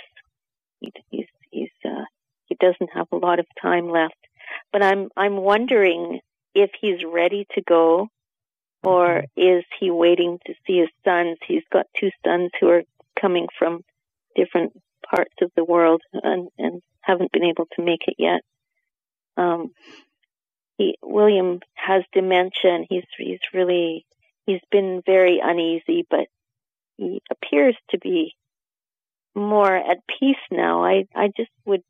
[0.79, 2.05] He, he's he's uh,
[2.61, 4.15] doesn't have a lot of time left.
[4.71, 6.19] But I'm I'm wondering
[6.53, 8.09] if he's ready to go
[8.83, 11.37] or is he waiting to see his sons?
[11.47, 12.83] He's got two sons who are
[13.19, 13.83] coming from
[14.35, 14.73] different
[15.07, 18.41] parts of the world and, and haven't been able to make it yet.
[19.37, 19.71] Um,
[20.77, 24.05] he, William has dementia and he's, he's really,
[24.45, 26.27] he's been very uneasy, but
[26.97, 28.33] he appears to be
[29.35, 30.83] more at peace now.
[30.83, 31.83] I, I just would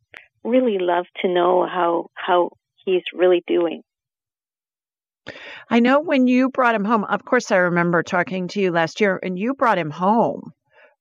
[0.44, 2.50] really love to know how how
[2.86, 3.82] he's really doing.
[5.70, 9.00] I know when you brought him home, of course I remember talking to you last
[9.02, 10.52] year and you brought him home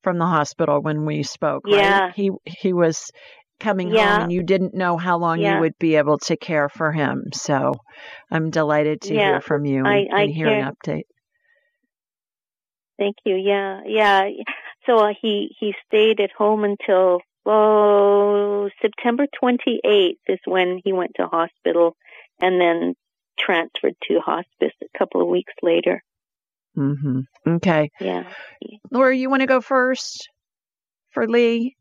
[0.03, 2.01] from the hospital when we spoke, yeah.
[2.01, 2.15] right?
[2.15, 3.11] He he was
[3.59, 4.15] coming yeah.
[4.15, 5.55] home and you didn't know how long yeah.
[5.55, 7.25] you would be able to care for him.
[7.33, 7.75] So
[8.31, 9.21] I'm delighted to yeah.
[9.21, 10.59] hear from you I, and, I and hear care.
[10.61, 11.05] an update.
[12.99, 13.37] Thank you.
[13.37, 14.29] Yeah, yeah.
[14.87, 21.13] So uh, he he stayed at home until Oh, September 28th is when he went
[21.17, 21.97] to hospital
[22.41, 22.95] and then
[23.39, 26.03] transferred to hospice a couple of weeks later.
[26.77, 27.25] Mhm.
[27.47, 27.91] Okay.
[28.01, 28.33] Yeah.
[28.91, 30.29] Laura, you want to go first
[31.11, 31.77] for Lee?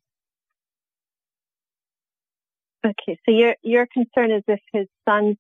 [2.86, 3.20] Okay.
[3.26, 5.38] So your your concern is if his sons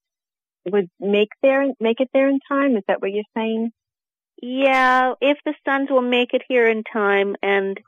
[0.65, 3.71] would make there make it there in time, is that what you're saying?
[4.41, 7.79] Yeah, if the sons will make it here in time and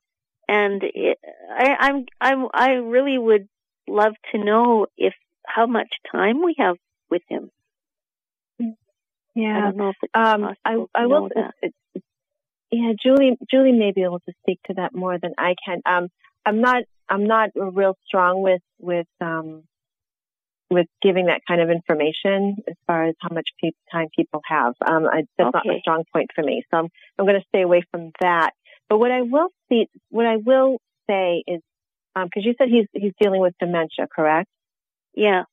[0.52, 1.18] and it,
[1.50, 3.48] I, I'm I'm I really would
[3.88, 5.14] love to know if
[5.46, 6.76] how much time we have
[7.10, 7.50] with him.
[9.34, 11.30] Yeah, I don't know if it's um, I I will.
[11.62, 11.74] It,
[12.70, 15.82] yeah, Julie Julie may be able to speak to that more than I can.
[15.86, 16.10] Um,
[16.46, 19.64] I'm not I'm not real strong with with um
[20.70, 24.74] with giving that kind of information as far as how much pe- time people have.
[24.86, 25.62] Um, I, that's okay.
[25.66, 28.52] not a strong point for me, so I'm I'm going to stay away from that.
[28.91, 31.62] But what I will see, what I will say is,
[32.13, 34.49] because um, you said he's he's dealing with dementia, correct?
[35.15, 35.43] Yeah.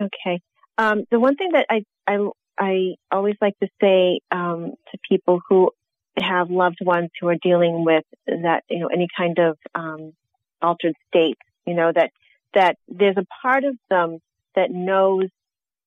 [0.00, 0.40] Okay.
[0.78, 5.42] Um, the one thing that I I I always like to say um, to people
[5.50, 5.70] who
[6.18, 10.14] have loved ones who are dealing with that, you know, any kind of um,
[10.62, 12.10] altered state, you know, that
[12.54, 14.18] that there's a part of them
[14.54, 15.28] that knows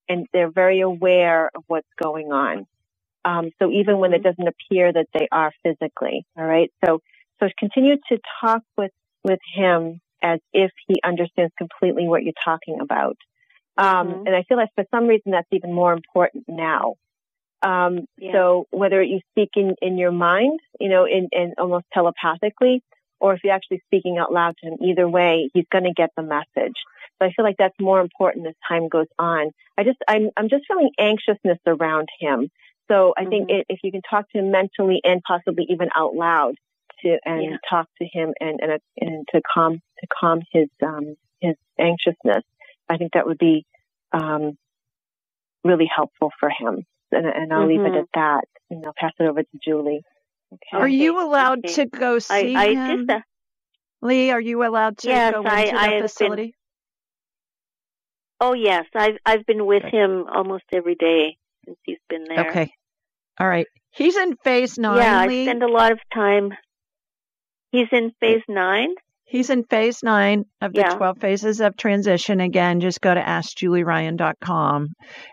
[0.07, 2.67] and they're very aware of what's going on.
[3.25, 4.29] Um, so even when it mm-hmm.
[4.29, 6.71] doesn't appear that they are physically, all right.
[6.85, 6.99] So
[7.39, 8.91] so continue to talk with
[9.23, 13.17] with him as if he understands completely what you're talking about.
[13.77, 14.27] Um, mm-hmm.
[14.27, 16.95] And I feel like for some reason that's even more important now.
[17.61, 18.33] Um, yeah.
[18.33, 22.83] So whether you speak in, in your mind, you know, in, in almost telepathically,
[23.19, 26.09] or if you're actually speaking out loud to him, either way, he's going to get
[26.17, 26.75] the message.
[27.19, 29.51] So I feel like that's more important as time goes on.
[29.77, 32.49] I just, I'm, I'm just feeling anxiousness around him.
[32.89, 33.29] So I mm-hmm.
[33.29, 36.55] think if you can talk to him mentally and possibly even out loud
[37.01, 37.57] to and yeah.
[37.69, 42.43] talk to him and and, and to calm to calm his um his anxiousness,
[42.89, 43.65] I think that would be
[44.11, 44.57] um
[45.63, 46.85] really helpful for him.
[47.11, 47.69] And, and I'll mm-hmm.
[47.69, 47.97] leave it mm-hmm.
[47.99, 48.45] at that.
[48.69, 50.01] And I'll pass it over to Julie.
[50.51, 50.77] Okay.
[50.77, 51.73] Are you allowed okay.
[51.73, 53.07] to go see I, I him?
[53.07, 53.21] Just, uh,
[54.01, 56.43] Lee, are you allowed to yes, go into I, the facility?
[56.43, 56.53] Been,
[58.41, 59.97] oh yes, I've I've been with okay.
[59.97, 62.49] him almost every day since he's been there.
[62.49, 62.71] Okay.
[63.39, 63.67] All right.
[63.91, 64.97] He's in phase nine.
[64.97, 65.41] Yeah, Lee.
[65.41, 66.51] I spend a lot of time.
[67.71, 68.89] He's in phase nine.
[69.25, 70.95] He's in phase nine of the yeah.
[70.95, 72.39] 12 phases of transition.
[72.39, 74.89] Again, just go to AskJulieRyan.com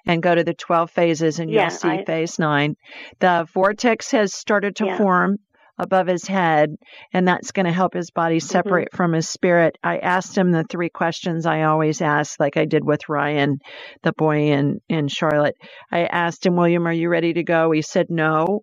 [0.06, 2.76] and go to the 12 phases and you'll see I, phase nine.
[3.18, 4.96] The vortex has started to yeah.
[4.96, 5.36] form
[5.80, 6.76] above his head,
[7.12, 8.46] and that's going to help his body mm-hmm.
[8.46, 8.96] separate mm-hmm.
[8.96, 9.76] from his spirit.
[9.82, 13.58] I asked him the three questions I always ask, like I did with Ryan,
[14.02, 15.56] the boy in, in Charlotte.
[15.90, 17.72] I asked him, William, are you ready to go?
[17.72, 18.60] He said, no.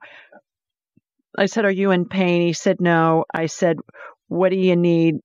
[1.37, 2.47] I said, Are you in pain?
[2.47, 3.25] He said, No.
[3.33, 3.77] I said,
[4.27, 5.15] What do you need?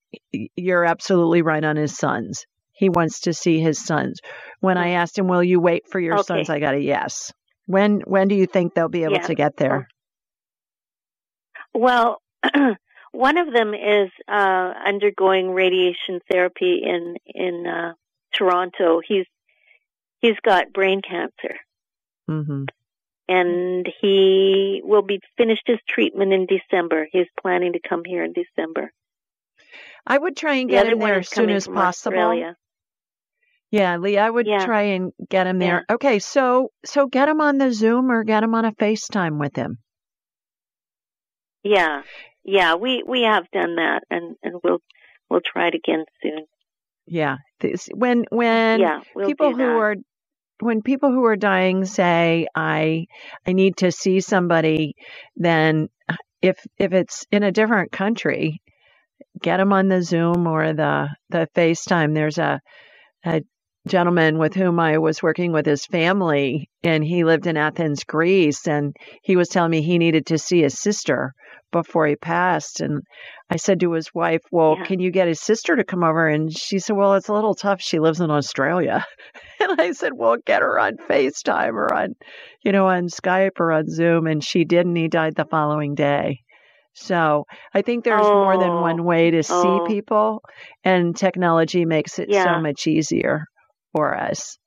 [0.57, 2.45] You're absolutely right on his sons.
[2.73, 4.21] He wants to see his sons.
[4.61, 6.25] When I asked him, "Will you wait for your Okay.
[6.25, 7.33] sons?" I got a yes.
[7.67, 9.27] When when do you think they'll be able Yeah.
[9.29, 9.89] to get there?
[11.75, 12.21] Well,
[13.13, 17.93] one of them is uh, undergoing radiation therapy in in uh,
[18.35, 19.01] Toronto.
[19.07, 19.27] He's
[20.21, 21.57] he's got brain cancer,
[22.29, 22.65] hmm
[23.29, 27.07] and he will be finished his treatment in December.
[27.11, 28.93] He's planning to come here in December.
[30.07, 32.19] I would try and get him there as soon as possible.
[32.19, 32.57] Australia.
[33.71, 34.65] Yeah, Lee, I would Yeah.
[34.67, 35.87] try and get him there.
[35.91, 39.57] Okay, so so get him on the Zoom or get him on a FaceTime with
[39.57, 39.79] him.
[41.63, 42.03] Yeah,
[42.45, 44.79] yeah, we we have done that, and and we'll
[45.31, 46.47] we'll try it again soon.
[47.07, 49.97] Yeah, this, when when yeah, we'll people who are
[50.61, 53.07] when people who are dying say I
[53.47, 54.95] I need to see somebody,
[55.37, 58.61] then uh, if if it's in a different country,
[59.41, 62.15] get them on the Zoom or the the FaceTime.
[62.15, 62.61] There's a
[63.25, 63.43] a
[63.87, 68.67] gentleman with whom I was working with his family, and he lived in Athens, Greece,
[68.69, 71.33] and he was telling me he needed to see his sister
[71.73, 72.81] before he passed.
[72.81, 73.03] And
[73.51, 74.85] I said to his wife, Well, Yeah.
[74.85, 76.29] can you get his sister to come over?
[76.29, 77.81] And she said, Well, it's a little tough.
[77.81, 79.05] She lives in Australia.
[79.61, 82.15] And I said, Well, get her on FaceTime or on,
[82.63, 84.27] you know, on Skype or on Zoom.
[84.27, 86.41] And she did, and he died the following day.
[86.95, 88.81] So I think there's more than Oh.
[88.81, 89.81] one way to see Oh.
[89.87, 90.43] people,
[90.85, 92.43] and technology makes it Yeah.
[92.43, 93.45] so much easier
[93.93, 94.59] for us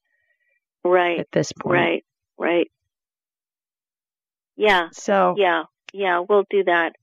[0.83, 1.73] right, at this point.
[1.79, 2.05] right,
[2.37, 2.71] right.
[4.57, 6.23] Yeah, So yeah, yeah.
[6.27, 6.93] We'll do that.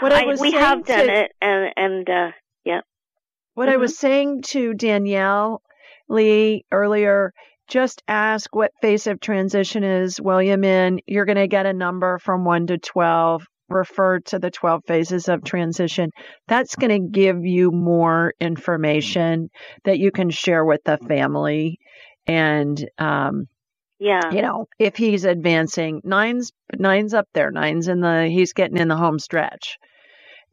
[0.00, 2.30] What I was we have done to- it, and and uh,
[2.64, 2.80] yeah.
[3.54, 3.80] What I Mhm.
[3.80, 5.62] was saying to Danielle
[6.08, 7.32] Lee earlier,
[7.68, 11.00] just ask what phase of transition is William in.
[11.06, 13.46] You're going to get a number from 1 to 12.
[13.68, 16.10] Refer to the 12 phases of transition.
[16.48, 19.48] That's going to give you more information
[19.84, 21.78] that you can share with the family.
[22.26, 23.46] And, um,
[23.98, 24.20] Yeah.
[24.32, 27.50] you know, if he's advancing, nine's nine's up there.
[27.50, 29.78] Nine's in the he's getting in the home stretch.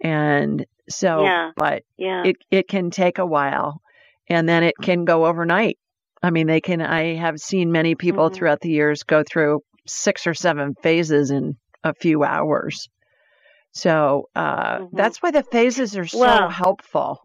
[0.01, 1.51] And so Yeah.
[1.55, 2.23] but Yeah.
[2.25, 3.81] it it can take a while
[4.29, 5.77] and then it can go overnight.
[6.23, 8.35] I mean, they can I have seen many people Mhm.
[8.35, 12.87] throughout the years go through six or seven phases in a few hours.
[13.73, 14.89] So, uh Mhm.
[14.93, 17.21] that's why the phases are so Well- helpful.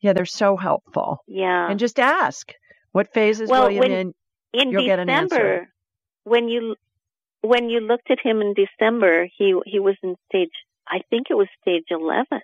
[0.00, 1.18] Yeah, they're so helpful.
[1.26, 1.68] yeah.
[1.70, 2.52] And just ask,
[2.92, 4.14] what phases Well, William when- in?
[4.52, 5.36] in you'll get an answer.
[5.36, 5.72] December,
[6.24, 6.76] when you
[7.42, 10.50] when you looked at him in December, he he was in stage.
[10.88, 12.40] I think it was stage eleven.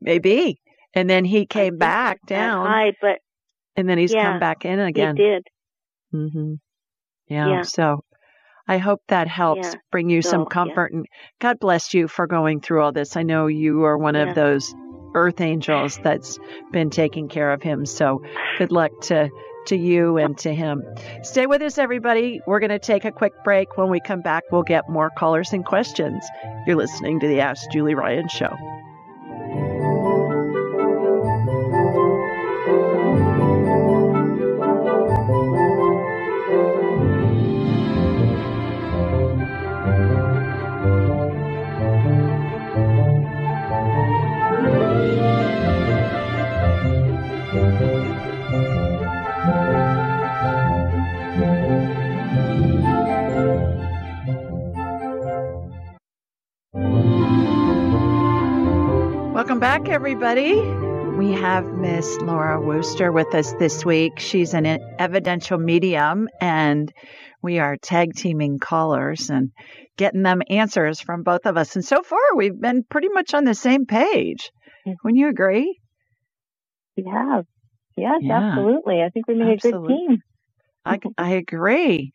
[0.00, 0.60] Maybe.
[0.94, 3.18] And then he came back down, high, but
[3.76, 5.16] and then he's Yeah, come back in again.
[5.16, 5.46] he did.
[6.10, 6.54] hmm
[7.28, 7.48] Yeah.
[7.48, 7.62] Yeah.
[7.62, 8.02] So
[8.68, 9.80] I hope that helps Yeah.
[9.92, 10.46] bring you So, some yeah.
[10.50, 11.06] comfort and
[11.40, 13.16] God bless you for going through all this.
[13.16, 14.28] I know you are one Yeah.
[14.30, 14.74] of those
[15.14, 16.38] earth angels that's
[16.72, 17.86] been taking care of him.
[17.86, 18.22] So
[18.58, 19.30] good luck to
[19.66, 20.80] to you and to him.
[21.22, 22.40] Stay with us everybody.
[22.46, 23.76] We're going to take a quick break.
[23.76, 26.24] When we come back, we'll get more callers and questions.
[26.68, 28.54] You're listening to the Ask Julie Ryan show.
[59.56, 60.60] Welcome back, everybody.
[61.16, 64.18] We have Miss Laura Wooster with us this week.
[64.18, 64.66] She's an
[64.98, 66.92] evidential medium, and
[67.42, 69.52] we are tag teaming callers and
[69.96, 71.74] getting them answers from both of us.
[71.74, 74.50] And so far, we've been pretty much on the same page.
[74.86, 74.92] Mm-hmm.
[75.02, 75.78] Wouldn't you agree?
[76.98, 77.46] We have.
[77.96, 78.50] Yes, Yeah.
[78.50, 79.00] absolutely.
[79.00, 80.18] I think we made a good team.
[80.86, 82.12] I, I agree.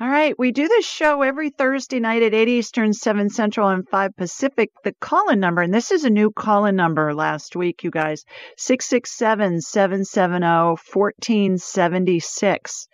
[0.00, 0.34] All right.
[0.38, 4.70] We do this show every Thursday night at 8 Eastern, 7 Central, and 5 Pacific.
[4.82, 7.90] The call in number, and this is a new call in number last week, you
[7.90, 8.24] guys
[8.56, 10.46] 667 770
[10.92, 12.88] 1476.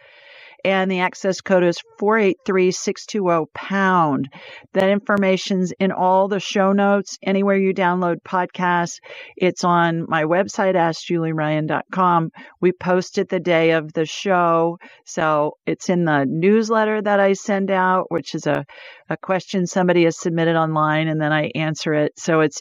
[0.64, 4.28] And the access code is 483620 pound.
[4.74, 8.98] That information's in all the show notes, anywhere you download podcasts.
[9.36, 12.30] It's on my website, askjulieryan.com.
[12.61, 14.78] We post it the day of the show.
[15.06, 18.64] So it's in the newsletter that I send out, which is a,
[19.08, 22.12] a question somebody has submitted online and then I answer it.
[22.16, 22.61] So it's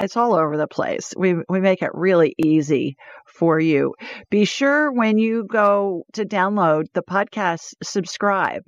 [0.00, 1.12] it's all over the place.
[1.16, 2.96] We we make it really easy
[3.32, 3.94] for you.
[4.30, 8.62] Be sure when you go to download the podcast, subscribe.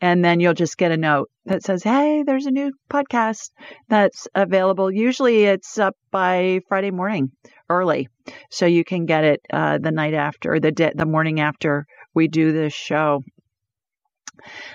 [0.00, 3.50] And then you'll just get a note that says, Hey, there's a new podcast
[3.88, 4.90] that's available.
[4.90, 7.30] Usually it's up by Friday morning
[7.70, 8.08] early.
[8.50, 12.52] So you can get it uh, the night after, the, the morning after we do
[12.52, 13.22] this show.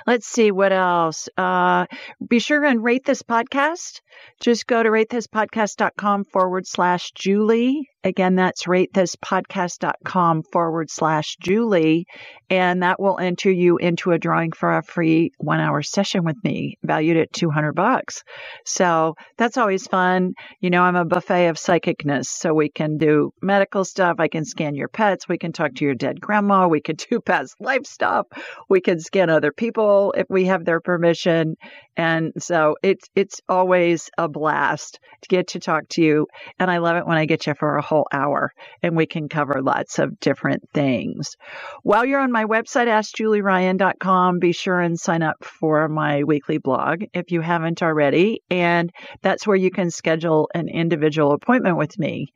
[0.07, 1.29] Let's see what else.
[1.37, 1.85] Uh,
[2.27, 4.01] be sure and rate this podcast.
[4.39, 7.87] Just go to ratethispodcast.com forward slash Julie.
[8.03, 12.07] Again, that's ratethispodcast.com forward slash Julie.
[12.49, 16.37] And that will enter you into a drawing for a free one hour session with
[16.43, 18.23] me, valued at 200 bucks.
[18.65, 20.33] So that's always fun.
[20.59, 22.25] You know, I'm a buffet of psychicness.
[22.25, 24.15] So we can do medical stuff.
[24.19, 25.29] I can scan your pets.
[25.29, 26.67] We can talk to your dead grandma.
[26.67, 28.27] We can do past life stuff.
[28.67, 31.55] We can scan other people if we have their permission.
[31.97, 36.27] And so it's, it's always a blast to get to talk to you.
[36.59, 39.29] And I love it when I get you for a whole hour and we can
[39.29, 41.35] cover lots of different things.
[41.83, 47.03] While you're on my website, AskJulieRyan.com, be sure and sign up for my weekly blog
[47.13, 48.41] if you haven't already.
[48.49, 52.27] And that's where you can schedule an individual appointment with me.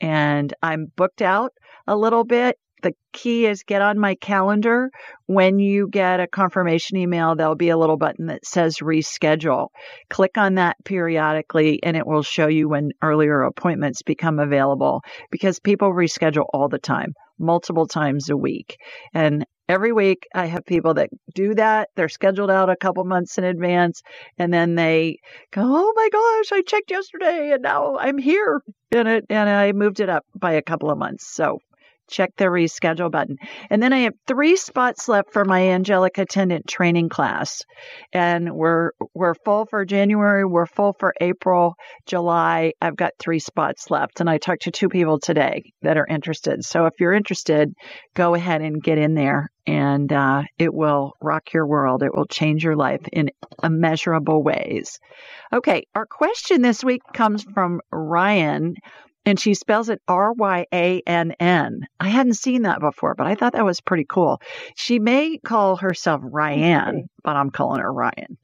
[0.00, 1.52] And I'm booked out
[1.86, 4.90] a little bit the key is get on my calendar.
[5.26, 9.68] When you get a confirmation email, there'll be a little button that says reschedule.
[10.10, 15.58] Click on that periodically and it will show you when earlier appointments become available because
[15.60, 18.76] people reschedule all the time, multiple times a week.
[19.14, 21.88] And every week I have people that do that.
[21.96, 24.02] They're scheduled out a couple months in advance
[24.38, 25.20] and then they
[25.52, 28.60] go, Oh my gosh, I checked yesterday and now I'm here
[28.90, 29.24] in it.
[29.30, 31.26] And I moved it up by a couple of months.
[31.34, 31.60] So
[32.08, 33.36] check the reschedule button.
[33.70, 37.62] And then I have three spots left for my angelic attendant training class.
[38.12, 41.74] And we're we're full for January, we're full for April,
[42.06, 42.72] July.
[42.80, 44.20] I've got three spots left.
[44.20, 46.64] And I talked to two people today that are interested.
[46.64, 47.72] So if you're interested,
[48.14, 52.02] go ahead and get in there and uh, it will rock your world.
[52.02, 53.30] It will change your life in
[53.62, 54.98] immeasurable ways.
[55.52, 58.74] Okay, our question this week comes from Ryan
[59.26, 61.86] and she spells it R Y A N N.
[62.00, 64.40] I hadn't seen that before, but I thought that was pretty cool.
[64.76, 68.38] She may call herself Ryan, but I'm calling her Ryan.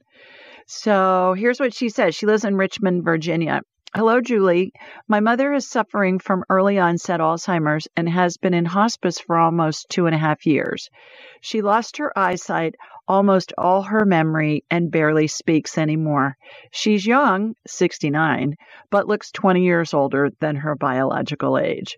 [0.67, 2.15] So here's what she says.
[2.15, 3.61] She lives in Richmond, Virginia.
[3.93, 4.71] Hello, Julie.
[5.09, 9.89] My mother is suffering from early onset Alzheimer's and has been in hospice for almost
[9.89, 10.89] two and a half years.
[11.41, 12.75] She lost her eyesight,
[13.05, 16.37] almost all her memory, and barely speaks anymore.
[16.71, 18.55] She's young, 69,
[18.89, 21.97] but looks 20 years older than her biological age.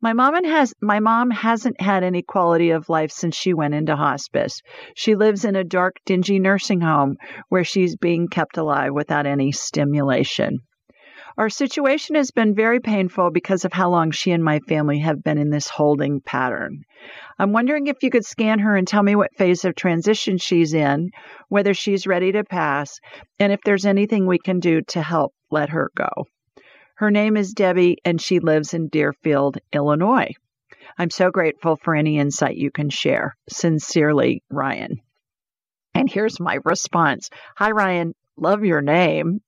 [0.00, 3.96] My mom has my mom hasn't had any quality of life since she went into
[3.96, 4.62] hospice.
[4.94, 7.18] She lives in a dark, dingy nursing home
[7.50, 10.60] where she's being kept alive without any stimulation.
[11.38, 15.22] Our situation has been very painful because of how long she and my family have
[15.22, 16.82] been in this holding pattern.
[17.38, 20.74] I'm wondering if you could scan her and tell me what phase of transition she's
[20.74, 21.12] in,
[21.48, 22.98] whether she's ready to pass,
[23.38, 26.08] and if there's anything we can do to help let her go.
[26.96, 30.32] Her name is Debbie, and she lives in Deerfield, Illinois.
[30.98, 33.36] I'm so grateful for any insight you can share.
[33.48, 34.96] Sincerely, Ryan.
[35.94, 38.16] And here's my response Hi, Ryan.
[38.36, 39.40] Love your name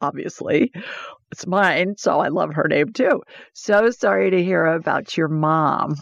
[0.00, 0.72] obviously.
[1.32, 3.22] It's mine, so I love her name too.
[3.52, 5.96] So sorry to hear about your mom.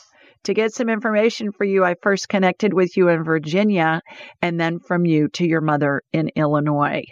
[0.45, 4.03] To get some information for you, I first connected with you in Virginia
[4.43, 7.05] and then from you to your mother in Illinois.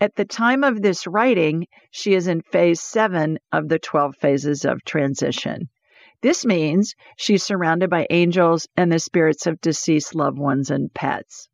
[0.00, 4.64] At the time of this writing, she is in phase seven of the 12 phases
[4.64, 5.68] of transition.
[6.22, 11.48] This means she's surrounded by angels and the spirits of deceased loved ones and pets.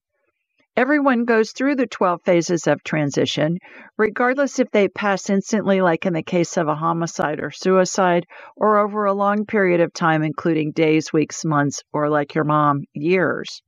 [0.79, 3.59] Everyone goes through the 12 phases of transition,
[3.97, 8.79] regardless if they pass instantly, like in the case of a homicide or suicide, or
[8.79, 13.61] over a long period of time, including days, weeks, months, or like your mom, years.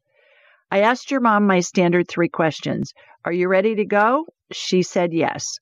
[0.70, 2.92] I asked your mom my standard three questions
[3.24, 4.26] Are you ready to go?
[4.52, 5.58] She said yes.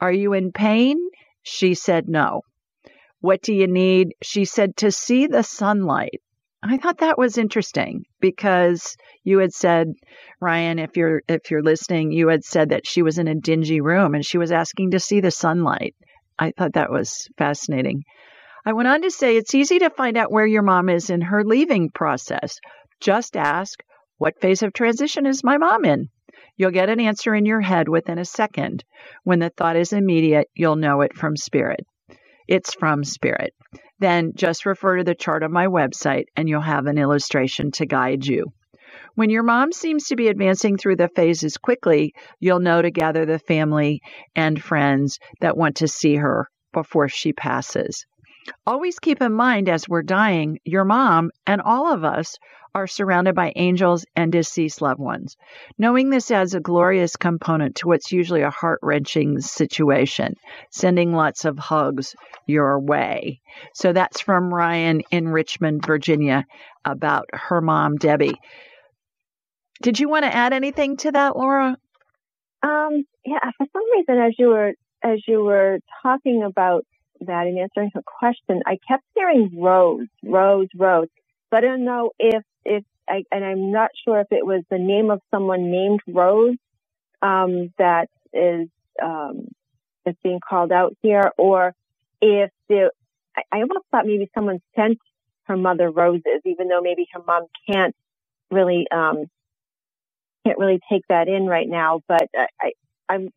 [0.00, 0.98] Are you in pain?
[1.42, 2.42] She said no.
[3.18, 4.14] What do you need?
[4.22, 6.20] She said to see the sunlight.
[6.64, 9.88] I thought that was interesting because you had said,
[10.40, 13.80] Ryan, if you're if you're listening, you had said that she was in a dingy
[13.80, 15.96] room and she was asking to see the sunlight.
[16.38, 18.04] I thought that was fascinating.
[18.64, 21.20] I went on to say it's easy to find out where your mom is in
[21.20, 22.60] her leaving process.
[23.00, 23.82] Just ask,
[24.18, 26.10] what phase of transition is my mom in?
[26.56, 28.84] You'll get an answer in your head within a second.
[29.24, 31.84] When the thought is immediate, you'll know it from spirit.
[32.46, 33.52] It's from spirit
[34.02, 37.86] then just refer to the chart on my website and you'll have an illustration to
[37.86, 38.52] guide you.
[39.14, 43.26] When your mom seems to be advancing through the phases quickly, you'll know to gather
[43.26, 44.00] the family
[44.34, 48.06] and friends that want to see her before she passes.
[48.66, 52.38] Always keep in mind as we're dying, your mom and all of us
[52.74, 55.36] are surrounded by angels and deceased loved ones.
[55.78, 60.34] Knowing this adds a glorious component to what's usually a heart wrenching situation,
[60.70, 62.14] sending lots of hugs
[62.46, 63.40] your way.
[63.74, 66.46] So that's from Ryan in Richmond, Virginia,
[66.84, 68.38] about her mom, Debbie.
[69.82, 71.76] Did you want to add anything to that, Laura?
[72.62, 74.72] Um, yeah, for some reason, as you were
[75.04, 76.84] as you were talking about
[77.26, 81.08] that in answering her question, I kept hearing Rose, Rose, Rose.
[81.50, 84.78] But I don't know if if I, and I'm not sure if it was the
[84.78, 86.56] name of someone named Rose
[87.20, 88.68] um, that is
[89.02, 89.48] um,
[90.04, 91.74] that's being called out here, or
[92.20, 92.90] if the
[93.36, 94.98] I, I almost thought maybe someone sent
[95.44, 97.94] her mother roses, even though maybe her mom can't
[98.50, 99.26] really um,
[100.46, 102.00] can't really take that in right now.
[102.08, 102.72] But I, I
[103.08, 103.30] I'm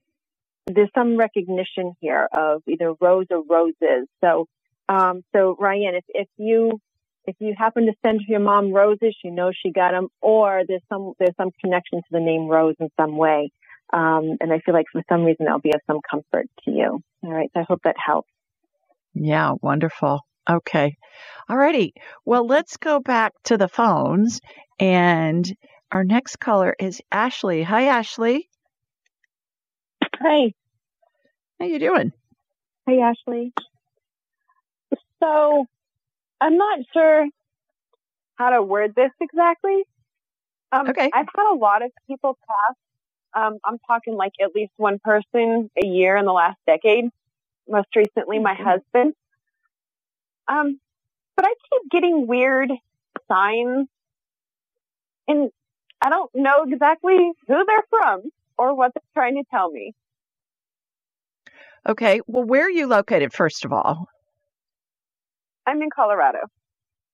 [0.67, 4.07] there's some recognition here of either rose or roses.
[4.21, 4.47] So
[4.89, 6.79] um, so Ryan, if if you
[7.25, 10.83] if you happen to send your mom roses, you know she got them, or there's
[10.89, 13.51] some there's some connection to the name Rose in some way.
[13.93, 16.99] Um, and I feel like for some reason that'll be of some comfort to you.
[17.23, 18.29] All right, so I hope that helps.
[19.13, 20.21] Yeah, wonderful.
[20.47, 20.95] Okay,
[21.49, 21.93] all righty.
[22.25, 24.39] Well, let's go back to the phones,
[24.79, 25.51] and
[25.91, 27.63] our next caller is Ashley.
[27.63, 28.49] Hi, Ashley.
[30.21, 30.53] Hi.
[31.59, 32.13] How you doing?
[32.87, 33.53] Hey, Ashley.
[35.21, 35.65] So
[36.39, 37.27] I'm not sure
[38.35, 39.83] how to word this exactly.
[40.71, 41.09] Um, okay.
[41.13, 42.75] I've had a lot of people pass.
[43.33, 47.05] Um, I'm talking like at least one person a year in the last decade.
[47.67, 48.63] Most recently, my mm-hmm.
[48.63, 49.13] husband.
[50.47, 50.79] Um,
[51.35, 52.71] but I keep getting weird
[53.27, 53.87] signs,
[55.27, 55.49] and
[56.01, 58.21] I don't know exactly who they're from
[58.57, 59.93] or what they're trying to tell me.
[61.87, 62.21] Okay.
[62.27, 64.07] Well, where are you located, first of all?
[65.67, 66.39] I'm in Colorado.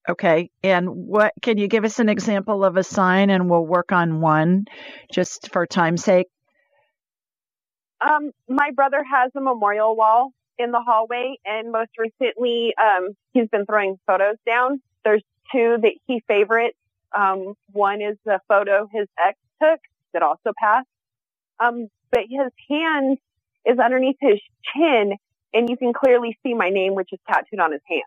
[0.10, 0.50] Okay.
[0.64, 4.22] And what can you give us an example of a sign and we'll work on
[4.22, 4.66] one
[5.12, 6.28] just for time's sake?
[8.02, 13.48] Um, my brother has a memorial wall in the hallway and most recently, um, he's
[13.50, 14.82] been throwing photos down.
[15.04, 16.78] There's two that he favorites.
[17.16, 19.80] Um, one is a photo his ex took
[20.14, 20.88] that also passed.
[21.60, 23.18] Um, but his hand
[23.66, 24.40] is underneath his
[24.74, 25.14] chin
[25.54, 28.04] and you can clearly see my name, which is tattooed on his hand.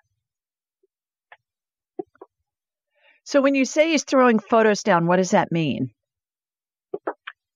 [3.24, 5.90] So when you say he's throwing photos down, what does that mean?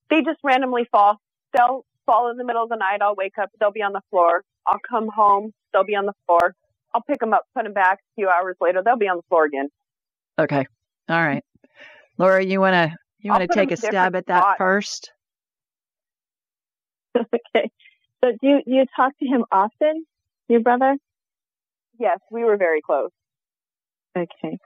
[0.09, 1.19] They just randomly fall.
[1.55, 3.01] They'll fall in the middle of the night.
[3.01, 3.49] I'll wake up.
[3.59, 4.43] They'll be on the floor.
[4.65, 5.53] I'll come home.
[5.71, 6.55] They'll be on the floor.
[6.93, 7.99] I'll pick them up, put them back.
[7.99, 9.69] A few hours later, they'll be on the floor again.
[10.39, 10.65] Okay.
[11.07, 11.43] All right.
[12.17, 14.57] Laura, you want to you want to take a stab at that spots.
[14.57, 15.11] first?
[17.17, 17.69] okay.
[18.23, 20.05] So do you, you talk to him often,
[20.47, 20.97] your brother?
[21.99, 23.11] Yes, we were very close.
[24.17, 24.57] Okay.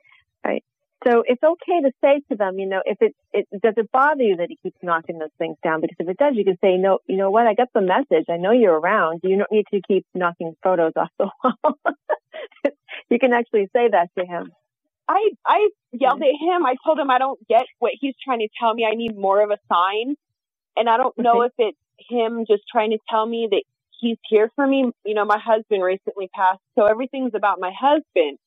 [0.45, 0.63] All right.
[1.05, 4.23] So it's okay to say to them, you know, if it, it does it bother
[4.23, 5.81] you that he keeps knocking those things down?
[5.81, 7.45] Because if it does, you can say, no, you know what?
[7.45, 8.25] I got the message.
[8.29, 9.19] I know you're around.
[9.23, 11.77] You don't need to keep knocking photos off the wall.
[13.09, 14.51] you can actually say that to him.
[15.07, 16.65] I I yelled at him.
[16.65, 18.87] I told him I don't get what he's trying to tell me.
[18.89, 20.15] I need more of a sign,
[20.77, 21.53] and I don't know okay.
[21.57, 23.63] if it's him just trying to tell me that
[23.99, 24.91] he's here for me.
[25.05, 28.37] You know, my husband recently passed, so everything's about my husband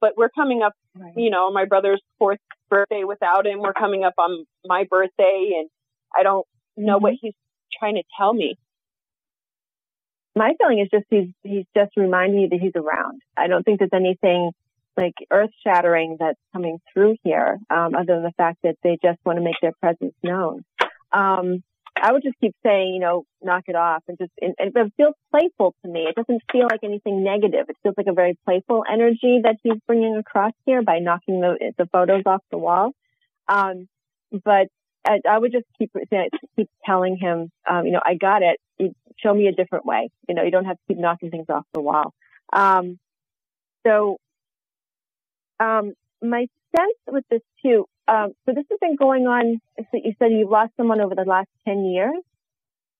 [0.00, 1.12] but we're coming up, right.
[1.16, 2.38] you know, my brother's fourth
[2.68, 3.60] birthday without him.
[3.60, 5.68] We're coming up on my birthday and
[6.14, 7.02] I don't know mm-hmm.
[7.02, 7.34] what he's
[7.78, 8.56] trying to tell me.
[10.34, 13.22] My feeling is just he's, he's just reminding you that he's around.
[13.36, 14.50] I don't think there's anything
[14.96, 19.18] like earth shattering that's coming through here, um, other than the fact that they just
[19.24, 20.62] want to make their presence known.
[21.12, 21.62] Um,
[22.00, 24.92] I would just keep saying, you know, knock it off and just, and, and it
[24.96, 26.00] feels playful to me.
[26.00, 27.66] It doesn't feel like anything negative.
[27.68, 31.72] It feels like a very playful energy that he's bringing across here by knocking the,
[31.78, 32.92] the photos off the wall.
[33.48, 33.88] Um,
[34.44, 34.68] but
[35.06, 35.90] I, I, would just keep,
[36.56, 38.60] keep telling him, um, you know, I got it.
[38.78, 40.10] You show me a different way.
[40.28, 42.12] You know, you don't have to keep knocking things off the wall.
[42.52, 42.98] Um,
[43.86, 44.18] so,
[45.60, 49.60] um, my sense with this too, um, so this has been going on.
[49.78, 52.16] So you said you've lost someone over the last ten years.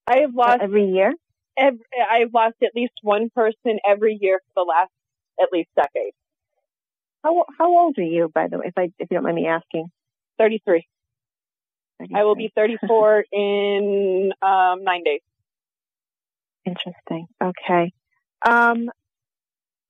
[0.07, 1.13] I have lost every year.
[1.59, 1.81] Every,
[2.11, 4.91] I've lost at least one person every year for the last
[5.41, 6.13] at least decade.
[7.23, 9.47] How how old are you, by the way, if I if you don't mind me
[9.47, 9.89] asking?
[10.39, 10.87] Thirty three.
[12.15, 15.21] I will be thirty four in um, nine days.
[16.65, 17.27] Interesting.
[17.43, 17.93] Okay.
[18.47, 18.91] Um,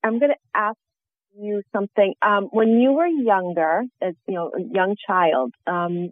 [0.05, 0.77] I'm going to ask
[1.39, 2.15] you something.
[2.23, 6.11] Um, when you were younger, as you know, a young child, um,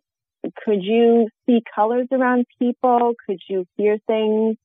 [0.64, 3.14] could you see colors around people?
[3.26, 4.56] Could you hear things?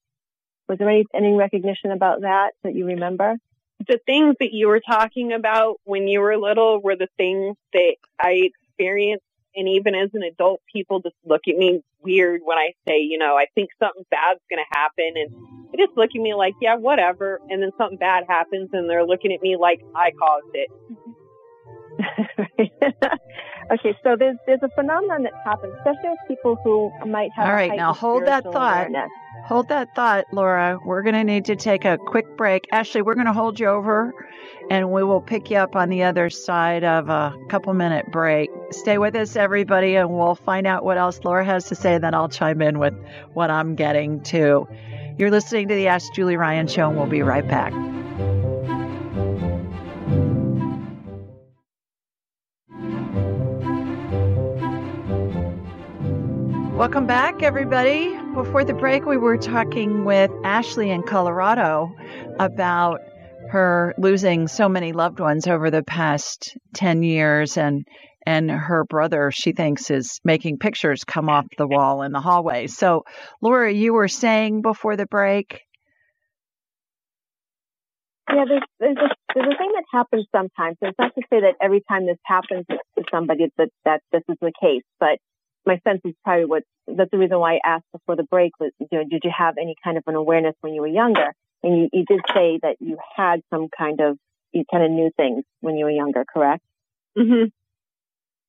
[0.68, 3.36] Was there any, any recognition about that that you remember?
[3.88, 7.96] the things that you were talking about when you were little were the things that
[8.20, 9.24] I experienced.
[9.56, 13.18] And even as an adult, people just look at me weird when I say, you
[13.18, 15.14] know, I think something bad's going to happen.
[15.16, 17.40] And they just look at me like, yeah, whatever.
[17.50, 20.70] And then something bad happens and they're looking at me like I caused it.
[23.74, 27.48] okay, so there's there's a phenomenon that happens, especially with people who might have.
[27.48, 28.88] All right, now hold that thought.
[28.88, 29.12] Awareness.
[29.46, 30.80] Hold that thought, Laura.
[30.86, 32.68] We're going to need to take a quick break.
[32.72, 34.14] Ashley, we're going to hold you over
[34.70, 38.50] and we will pick you up on the other side of a couple minute break.
[38.72, 41.98] Stay with us, everybody, and we'll find out what else Laura has to say.
[41.98, 42.94] Then I'll chime in with
[43.34, 44.68] what I'm getting to.
[45.20, 47.74] You're listening to the Ask Julie Ryan show, and we'll be right back.
[56.74, 58.18] Welcome back, everybody.
[58.34, 61.94] Before the break, we were talking with Ashley in Colorado
[62.40, 63.02] about
[63.50, 67.86] her losing so many loved ones over the past 10 years and
[68.26, 72.68] and her brother she thinks is making pictures come off the wall in the hallway.
[72.68, 73.04] So,
[73.42, 75.62] Laura, you were saying before the break
[78.32, 80.78] yeah, there's there's a, there's a thing that happens sometimes.
[80.82, 84.38] It's not to say that every time this happens to somebody that that this is
[84.40, 85.18] the case, but
[85.66, 88.72] my sense is probably what that's the reason why I asked before the break was,
[88.80, 91.34] you know, did you have any kind of an awareness when you were younger?
[91.62, 94.18] And you, you did say that you had some kind of,
[94.54, 96.64] you kind of knew things when you were younger, correct?
[97.18, 97.50] Mm-hmm.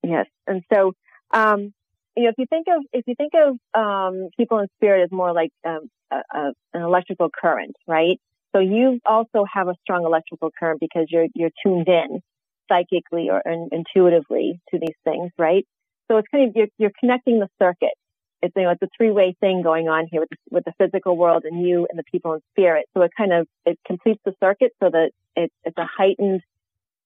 [0.02, 0.26] Yes.
[0.46, 0.92] And so,
[1.30, 1.72] um,
[2.16, 5.12] you know, if you think of, if you think of, um, people in spirit as
[5.12, 8.20] more like, um, a, a, an electrical current, right?
[8.52, 12.20] So you also have a strong electrical current because you're, you're tuned in
[12.68, 13.42] psychically or
[13.72, 15.66] intuitively to these things, right?
[16.08, 17.94] So it's kind of, you're, you're connecting the circuit.
[18.42, 21.44] It's, you know, it's a three-way thing going on here with with the physical world
[21.44, 22.86] and you and the people in spirit.
[22.94, 26.40] So it kind of, it completes the circuit so that it, it's a heightened,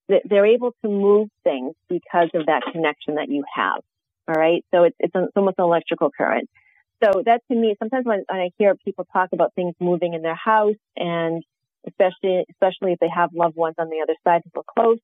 [0.08, 3.80] they're able to move things because of that connection that you have.
[4.28, 4.64] All right.
[4.74, 6.48] So it's, it's, almost an electrical current.
[7.02, 10.22] So that to me, sometimes when, when I hear people talk about things moving in
[10.22, 11.42] their house and
[11.86, 14.98] especially, especially if they have loved ones on the other side who are close,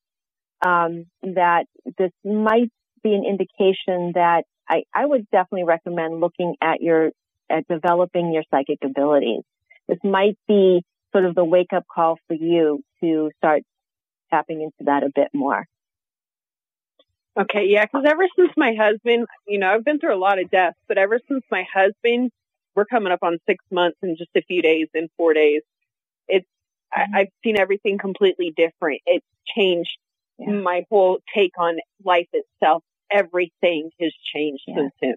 [0.64, 1.64] um, that
[1.98, 2.70] this might
[3.02, 7.10] be an indication that I, I would definitely recommend looking at your,
[7.50, 9.42] at developing your psychic abilities.
[9.88, 10.82] This might be
[11.12, 13.62] sort of the wake up call for you to start
[14.30, 15.66] tapping into that a bit more.
[17.38, 20.50] Okay, yeah, because ever since my husband, you know, I've been through a lot of
[20.50, 22.32] deaths, but ever since my husband,
[22.74, 25.62] we're coming up on six months in just a few days, in four days.
[26.28, 26.46] It's,
[26.96, 27.14] mm-hmm.
[27.14, 29.00] I, I've seen everything completely different.
[29.06, 29.26] It's
[29.56, 29.96] changed
[30.38, 30.50] yeah.
[30.50, 34.74] my whole take on life itself everything has changed yeah.
[34.76, 35.16] since him.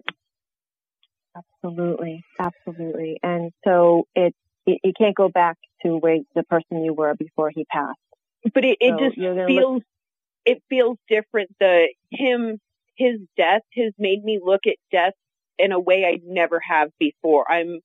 [1.36, 3.18] Absolutely, absolutely.
[3.22, 4.34] And so it,
[4.66, 7.98] it, you can't go back to where the person you were before he passed.
[8.52, 9.82] But it, it so just feels, look-
[10.44, 11.50] it feels different.
[11.58, 12.60] The him,
[12.96, 15.14] his death has made me look at death
[15.58, 17.50] in a way I never have before.
[17.50, 17.80] I'm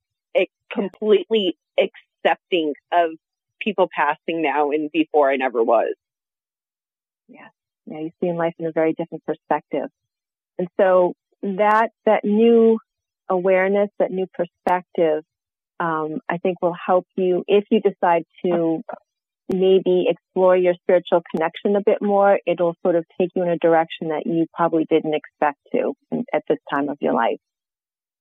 [0.72, 3.12] completely accepting of
[3.60, 5.94] people passing now and before I never was.
[7.28, 7.48] Yeah.
[7.86, 8.00] Yeah.
[8.00, 9.90] You see life in a very different perspective.
[10.58, 12.80] And so that, that new
[13.30, 15.24] awareness, that new perspective,
[15.80, 18.82] um, I think will help you if you decide to
[19.50, 22.40] maybe explore your spiritual connection a bit more.
[22.46, 25.94] It'll sort of take you in a direction that you probably didn't expect to
[26.34, 27.40] at this time of your life.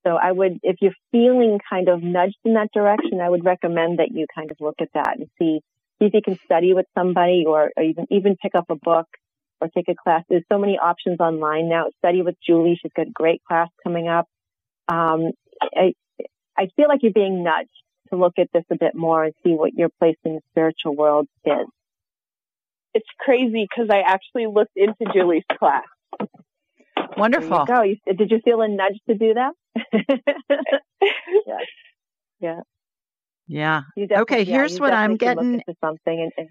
[0.07, 3.99] So I would, if you're feeling kind of nudged in that direction, I would recommend
[3.99, 5.61] that you kind of look at that and see,
[5.99, 9.07] see if you can study with somebody or, or even, even pick up a book
[9.61, 10.23] or take a class.
[10.29, 11.87] There's so many options online now.
[11.99, 12.79] Study with Julie.
[12.81, 14.27] She's got a great class coming up.
[14.89, 15.93] Um, I,
[16.57, 17.69] I feel like you're being nudged
[18.11, 20.95] to look at this a bit more and see what your place in the spiritual
[20.95, 21.67] world is.
[22.95, 25.85] It's crazy because I actually looked into Julie's class.
[27.17, 27.65] Wonderful.
[27.65, 27.83] go.
[27.83, 29.53] You, did you feel a nudge to do that?
[31.47, 31.59] yeah.
[32.41, 32.61] Yeah.
[33.47, 33.83] Yeah.
[34.21, 34.45] Okay.
[34.45, 35.63] Here's what I'm getting.
[35.81, 36.49] Something and, and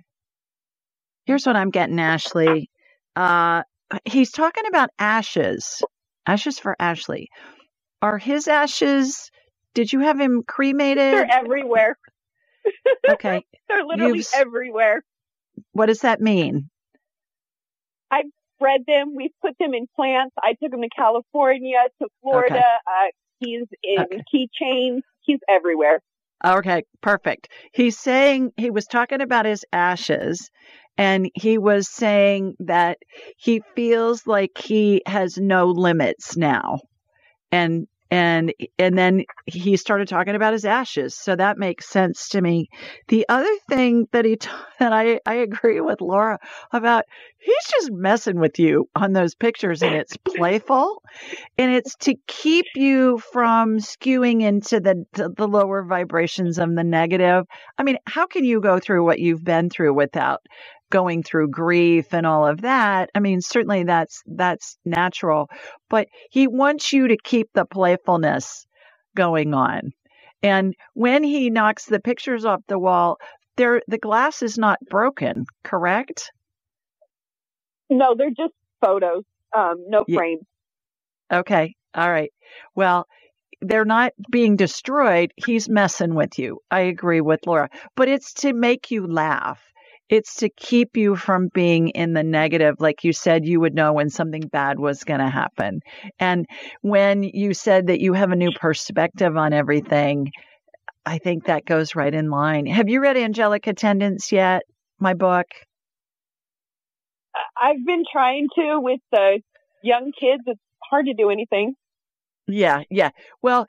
[1.26, 2.70] here's what I'm getting, Ashley.
[3.16, 3.64] Uh,
[4.06, 5.82] he's talking about ashes,
[6.26, 7.30] ashes for Ashley.
[8.02, 9.32] Are his ashes?
[9.78, 11.14] Did you have him cremated?
[11.14, 11.98] They're everywhere.
[13.10, 15.02] Okay, they're literally You've, everywhere.
[15.72, 16.70] What does that mean?
[18.12, 18.26] I've
[18.60, 19.16] bred them.
[19.16, 20.34] We put them in plants.
[20.38, 22.56] I took him to California, to Florida.
[22.56, 22.64] Okay.
[22.64, 24.24] Uh, he's in okay.
[24.34, 25.02] keychains.
[25.22, 26.02] He's everywhere.
[26.44, 27.48] Okay, perfect.
[27.72, 30.50] He's saying he was talking about his ashes
[30.98, 32.98] and he was saying that
[33.38, 36.80] he feels like he has no limits now
[37.52, 41.16] and and and then he started talking about his ashes.
[41.16, 42.70] So that makes sense to me.
[43.08, 44.50] The other thing that he t-
[44.80, 46.40] and i i agree with laura
[46.72, 47.06] about
[47.40, 51.02] he's just messing with you on those pictures and it's playful
[51.58, 57.46] and it's to keep you from skewing into the the lower vibrations of the negative
[57.78, 60.42] i mean how can you go through what you've been through without
[60.90, 63.10] going through grief and all of that.
[63.14, 65.50] I mean, certainly that's that's natural,
[65.90, 68.66] but he wants you to keep the playfulness
[69.16, 69.92] going on.
[70.44, 73.18] And when he knocks the pictures off the wall,
[73.58, 76.32] there the glass is not broken, correct?
[77.90, 79.24] No, they're just photos.
[79.56, 80.44] Um, no frames.
[81.32, 81.76] Okay.
[81.94, 82.32] All right.
[82.76, 83.08] Well,
[83.62, 85.32] they're not being destroyed.
[85.36, 86.60] He's messing with you.
[86.70, 89.62] I agree with Laura, but it's to make you laugh
[90.10, 92.76] it's to keep you from being in the negative.
[92.80, 95.82] Like you said, you would know when something bad was going to happen.
[96.20, 96.46] And
[96.82, 100.32] when you said that you have a new perspective on everything,
[101.06, 102.66] I think that goes right in line.
[102.68, 104.64] Have you read Angelic Attendants yet?
[105.00, 105.48] My book?
[107.62, 109.42] I've been trying to with the
[109.84, 110.44] young kids.
[110.48, 110.60] It's
[110.90, 111.76] hard to do anything.
[112.48, 113.10] Yeah, yeah.
[113.42, 113.68] Well,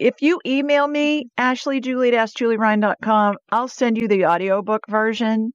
[0.00, 5.52] if you email me, Ashley Julie at AskJulieRyan.com, I'll send you the audiobook version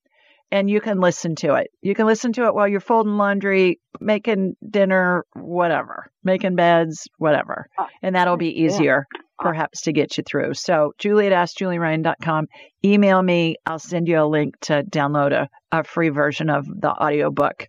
[0.51, 1.67] and you can listen to it.
[1.81, 7.67] You can listen to it while you're folding laundry, making dinner, whatever, making beds, whatever.
[7.77, 9.26] Ah, and that'll be easier yeah.
[9.39, 10.53] Perhaps to get you through.
[10.53, 12.47] So Julie at AskJulieRyan.com,
[12.83, 13.55] email me.
[13.65, 17.67] I'll send you a link to download a, a free version of the audiobook,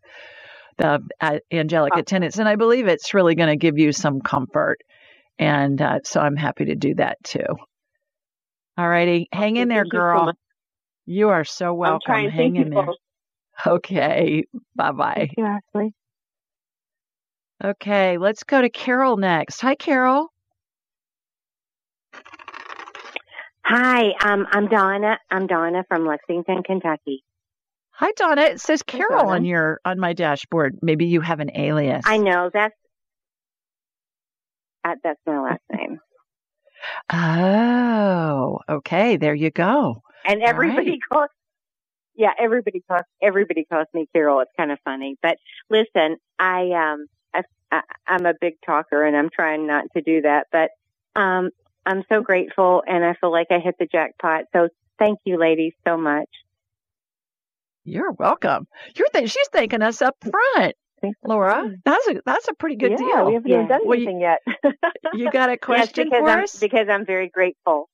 [0.79, 2.01] the uh, Angelic ah.
[2.01, 2.39] Attendants.
[2.39, 4.79] And I believe it's really going to give you some comfort
[5.39, 7.47] and uh, so I'm happy to do that too.
[8.77, 9.29] All righty.
[9.33, 10.33] Hang in there, girl.
[11.07, 12.29] You are so welcome.
[12.29, 12.89] Hang in there.
[13.67, 14.45] Okay.
[14.77, 15.31] Bye bye.
[17.65, 18.19] Okay.
[18.19, 19.61] Let's go to Carol next.
[19.61, 20.29] Hi, Carol.
[23.71, 25.19] Hi, um, I'm Donna.
[25.31, 27.23] I'm Donna from Lexington, Kentucky.
[27.91, 28.41] Hi, Donna.
[28.45, 30.79] It says Carol on your on my dashboard.
[30.81, 32.03] Maybe you have an alias.
[32.07, 32.75] I know that's
[34.87, 36.01] uh, that's my last name.
[37.13, 39.19] Oh, okay.
[39.19, 40.03] There you go.
[40.25, 41.01] And everybody right.
[41.13, 41.29] calls.
[42.15, 44.41] Yeah, everybody calls everybody calls me Carol.
[44.41, 45.37] It's kind of funny, but
[45.69, 50.23] listen, I um, I, I, I'm a big talker, and I'm trying not to do
[50.23, 50.47] that.
[50.51, 50.71] But
[51.15, 51.51] um,
[51.89, 54.45] I'm so grateful, and I feel like I hit the jackpot.
[54.53, 54.69] So
[54.99, 56.29] thank you, ladies, so much.
[57.85, 58.69] You're welcome.
[58.95, 60.75] You're th- she's thanking us up front.
[61.25, 63.27] Laura, that's a that's a pretty good yeah, deal.
[63.27, 63.57] We haven't yeah.
[63.57, 64.75] even done well, anything you, yet.
[65.15, 66.57] you got a question yes, for I'm, us?
[66.59, 67.89] Because I'm very grateful.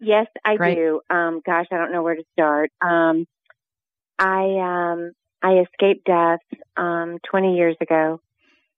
[0.00, 0.74] Yes, I Great.
[0.74, 1.00] do.
[1.08, 2.72] Um, gosh, I don't know where to start.
[2.80, 3.26] Um,
[4.18, 6.40] I um, I escaped death
[6.76, 8.20] um, 20 years ago,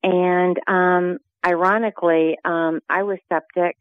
[0.03, 3.77] and um, ironically, um, I was septic,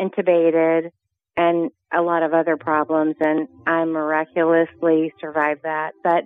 [0.00, 0.90] intubated,
[1.36, 5.92] and a lot of other problems, and I miraculously survived that.
[6.02, 6.24] But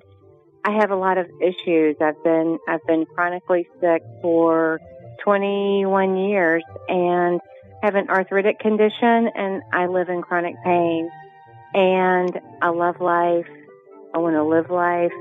[0.64, 1.96] I have a lot of issues.
[2.00, 4.80] I've been I've been chronically sick for
[5.24, 7.40] 21 years and
[7.82, 11.10] have an arthritic condition and I live in chronic pain.
[11.72, 13.46] And I love life.
[14.14, 15.12] I want to live life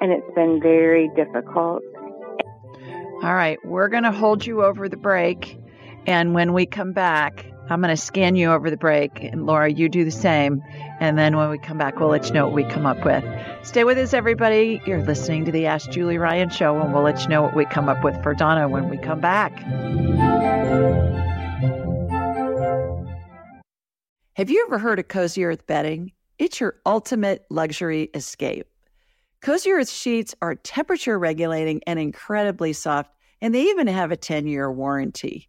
[0.00, 1.82] and it's been very difficult.
[3.22, 5.58] All right, we're going to hold you over the break
[6.06, 9.70] and when we come back, I'm going to scan you over the break, and Laura,
[9.70, 10.62] you do the same.
[11.00, 13.24] And then when we come back, we'll let you know what we come up with.
[13.62, 14.82] Stay with us, everybody.
[14.84, 17.64] You're listening to the Ask Julie Ryan show, and we'll let you know what we
[17.64, 19.56] come up with for Donna when we come back.
[24.34, 26.12] Have you ever heard of Cozy Earth bedding?
[26.38, 28.66] It's your ultimate luxury escape.
[29.40, 33.10] Cozy Earth sheets are temperature regulating and incredibly soft,
[33.40, 35.48] and they even have a 10 year warranty.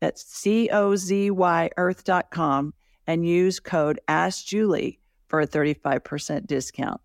[0.00, 2.74] That's C O Z Y earth.com
[3.06, 7.00] and use code AskJulie for a 35% discount.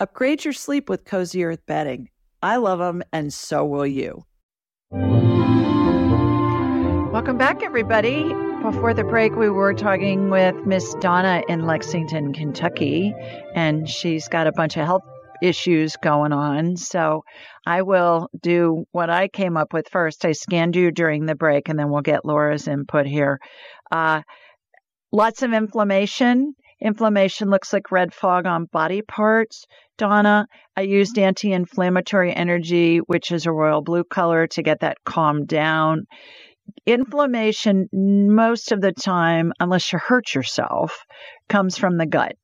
[0.00, 2.08] Upgrade your sleep with Cozy Earth bedding.
[2.42, 4.24] I love them, and so will you.
[7.12, 8.22] Welcome back, everybody.
[8.62, 13.14] Before the break, we were talking with Miss Donna in Lexington, Kentucky,
[13.54, 15.02] and she's got a bunch of health
[15.42, 16.76] issues going on.
[16.76, 17.24] So
[17.66, 20.24] I will do what I came up with first.
[20.24, 23.38] I scanned you during the break and then we'll get Laura's input here.
[23.90, 24.22] Uh,
[25.12, 26.54] lots of inflammation.
[26.80, 29.66] Inflammation looks like red fog on body parts.
[29.96, 34.98] Donna, I used anti inflammatory energy, which is a royal blue color, to get that
[35.04, 36.06] calmed down.
[36.86, 41.04] Inflammation, most of the time, unless you hurt yourself,
[41.48, 42.36] comes from the gut.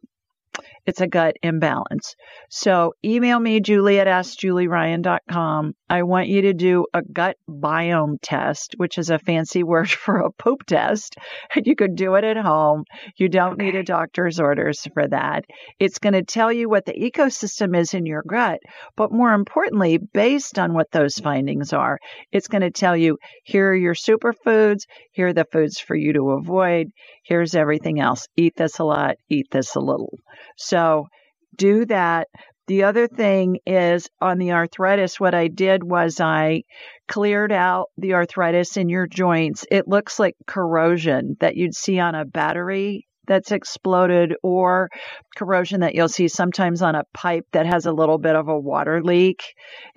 [0.87, 2.15] It's a gut imbalance.
[2.51, 5.73] So email me, Julie at AskJulieRyan.com.
[5.89, 10.19] I want you to do a gut biome test, which is a fancy word for
[10.19, 11.17] a poop test.
[11.55, 12.85] And you could do it at home.
[13.17, 15.45] You don't need a doctor's orders for that.
[15.79, 18.61] It's going to tell you what the ecosystem is in your gut.
[18.97, 21.99] But more importantly, based on what those findings are,
[22.31, 24.83] it's going to tell you here are your superfoods.
[25.13, 26.89] Here are the foods for you to avoid.
[27.25, 28.29] Here's everything else.
[28.37, 30.19] Eat this a lot, eat this a little.
[30.57, 31.09] So
[31.57, 32.29] do that.
[32.67, 36.63] The other thing is on the arthritis, what I did was I
[37.09, 39.67] cleared out the arthritis in your joints.
[39.71, 44.89] It looks like corrosion that you'd see on a battery that's exploded or
[45.37, 48.59] corrosion that you'll see sometimes on a pipe that has a little bit of a
[48.59, 49.43] water leak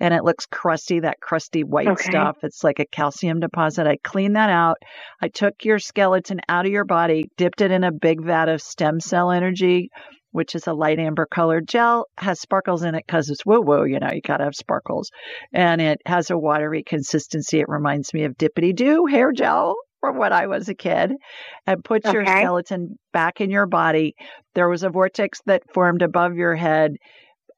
[0.00, 2.10] and it looks crusty, that crusty white okay.
[2.10, 2.36] stuff.
[2.42, 3.86] It's like a calcium deposit.
[3.86, 4.76] I cleaned that out.
[5.22, 8.60] I took your skeleton out of your body, dipped it in a big vat of
[8.60, 9.90] stem cell energy
[10.30, 13.84] which is a light amber colored gel, has sparkles in it because it's woo woo,
[13.84, 15.10] you know, you gotta have sparkles.
[15.52, 17.60] And it has a watery consistency.
[17.60, 21.12] It reminds me of Dippity Doo hair gel from when I was a kid.
[21.66, 22.12] And put okay.
[22.12, 24.14] your skeleton back in your body.
[24.54, 26.96] There was a vortex that formed above your head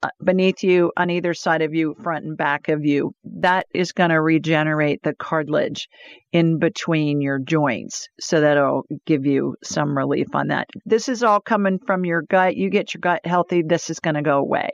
[0.02, 3.12] uh, beneath you, on either side of you, front and back of you.
[3.24, 5.88] That is going to regenerate the cartilage
[6.32, 8.08] in between your joints.
[8.18, 10.68] So that'll give you some relief on that.
[10.86, 12.56] This is all coming from your gut.
[12.56, 14.70] You get your gut healthy, this is going to go away,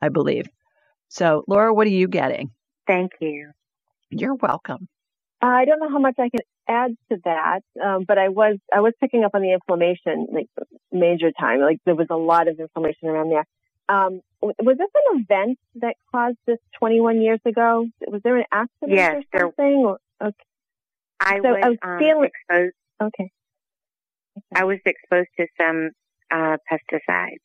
[0.00, 0.46] I believe.
[1.08, 2.50] So, Laura, what are you getting?
[2.86, 3.50] Thank you.
[4.10, 4.88] You're welcome.
[5.42, 8.80] I don't know how much I can add to that, um, but I was I
[8.80, 10.48] was picking up on the inflammation like
[10.92, 11.60] major time.
[11.60, 13.46] Like there was a lot of inflammation around there.
[13.88, 17.86] Um, was this an event that caused this 21 years ago?
[18.08, 19.74] Was there an accident yes, or something?
[19.76, 20.34] Or, okay.
[21.20, 22.74] I so was, I was um, feeling, exposed.
[23.00, 23.30] Okay.
[24.54, 25.90] I was exposed to some
[26.30, 27.36] uh, pesticides.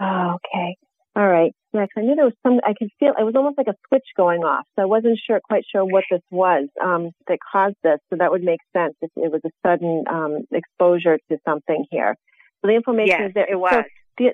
[0.00, 0.76] Oh, okay.
[1.16, 1.52] All right.
[1.72, 2.60] Yes, I knew there was some.
[2.64, 4.64] I could feel it was almost like a switch going off.
[4.76, 7.98] So I wasn't sure, quite sure what this was um, that caused this.
[8.10, 12.16] So that would make sense if it was a sudden um, exposure to something here.
[12.60, 13.46] So the inflammation yes, is there.
[13.50, 13.72] It was.
[13.72, 13.82] So
[14.18, 14.30] the,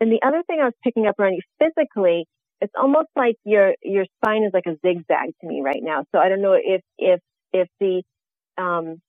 [0.00, 2.26] and the other thing I was picking up around you physically,
[2.60, 6.04] it's almost like your your spine is like a zigzag to me right now.
[6.12, 7.20] So I don't know if if
[7.52, 8.02] if the
[8.58, 9.00] um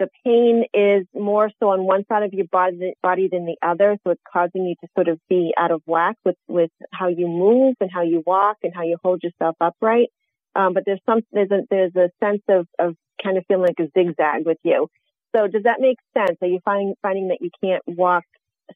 [0.00, 3.98] the pain is more so on one side of your body, body than the other,
[4.02, 7.28] so it's causing you to sort of be out of whack with with how you
[7.28, 10.08] move and how you walk and how you hold yourself upright.
[10.56, 13.78] Um, but there's some there's a there's a sense of of kind of feeling like
[13.78, 14.88] a zigzag with you.
[15.36, 16.38] So does that make sense?
[16.40, 18.24] Are you finding finding that you can't walk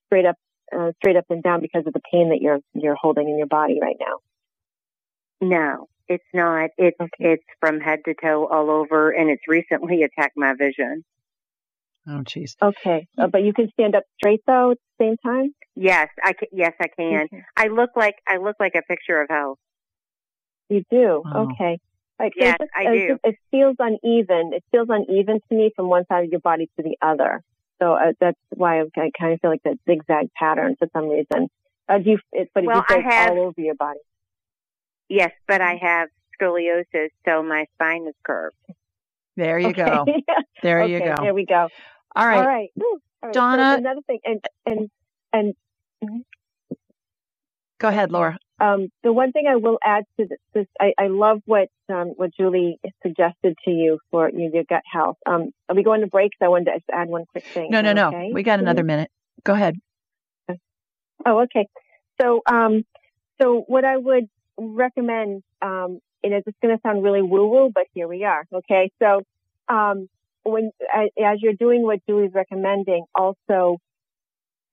[0.07, 0.37] straight up
[0.77, 3.47] uh, straight up and down because of the pain that you're you're holding in your
[3.47, 4.19] body right now?
[5.41, 6.71] No, it's not.
[6.77, 7.33] It's okay.
[7.33, 11.03] it's from head to toe all over, and it's recently attacked my vision.
[12.07, 12.57] Oh, jeez.
[12.63, 15.55] Okay, uh, but you can stand up straight though at the same time.
[15.75, 16.49] Yes, I can.
[16.53, 17.25] Yes, I can.
[17.25, 17.43] Okay.
[17.57, 19.59] I look like I look like a picture of health.
[20.69, 21.23] You do.
[21.27, 21.49] Oh.
[21.53, 21.79] Okay.
[22.19, 23.19] Like, yes, just, I do.
[23.25, 24.53] it feels uneven.
[24.55, 27.43] It feels uneven to me from one side of your body to the other.
[27.83, 31.09] So uh, that's why I, I kind of feel like that zigzag pattern for some
[31.09, 31.49] reason.
[31.89, 33.99] Uh, do you, it, but well, you feel have, all over your body.
[35.09, 36.09] Yes, but I have
[36.41, 38.57] scoliosis, so my spine is curved.
[39.37, 39.85] There you okay.
[39.85, 40.05] go.
[40.63, 41.15] There okay, you go.
[41.21, 41.69] There we go.
[42.15, 42.39] All right.
[42.39, 42.71] All right.
[42.79, 43.33] All right.
[43.33, 43.73] Donna.
[43.75, 44.91] So another thing, and and
[45.33, 45.55] and.
[46.05, 46.77] Mm-hmm.
[47.79, 48.39] Go ahead, Laura.
[48.61, 52.13] Um, the one thing I will add to this, this I, I, love what um,
[52.17, 55.17] what Julie suggested to you for you, your gut health.
[55.27, 56.31] Um, are we going to break?
[56.39, 57.71] So I wanted to add one quick thing.
[57.71, 58.09] No, no, no.
[58.09, 58.31] Okay?
[58.33, 59.11] We got another minute.
[59.43, 59.75] Go ahead.
[61.27, 61.67] Oh, okay.
[62.21, 62.85] So, um,
[63.41, 65.43] so what I would recommend,
[66.25, 68.47] um, and it's just going to sound really woo woo, but here we are.
[68.53, 68.91] Okay.
[69.03, 69.23] So,
[69.69, 70.09] um,
[70.43, 73.79] when, as you're doing what Julie's recommending, also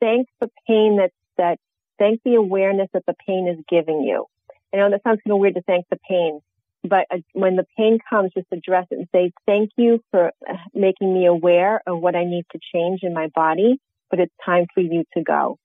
[0.01, 1.59] thank the pain that, that,
[1.97, 4.25] thank the awareness that the pain is giving you.
[4.73, 6.41] I know that sounds kind of weird to thank the pain,
[6.83, 10.53] but uh, when the pain comes, just address it and say, thank you for uh,
[10.73, 13.79] making me aware of what I need to change in my body,
[14.09, 15.57] but it's time for you to go.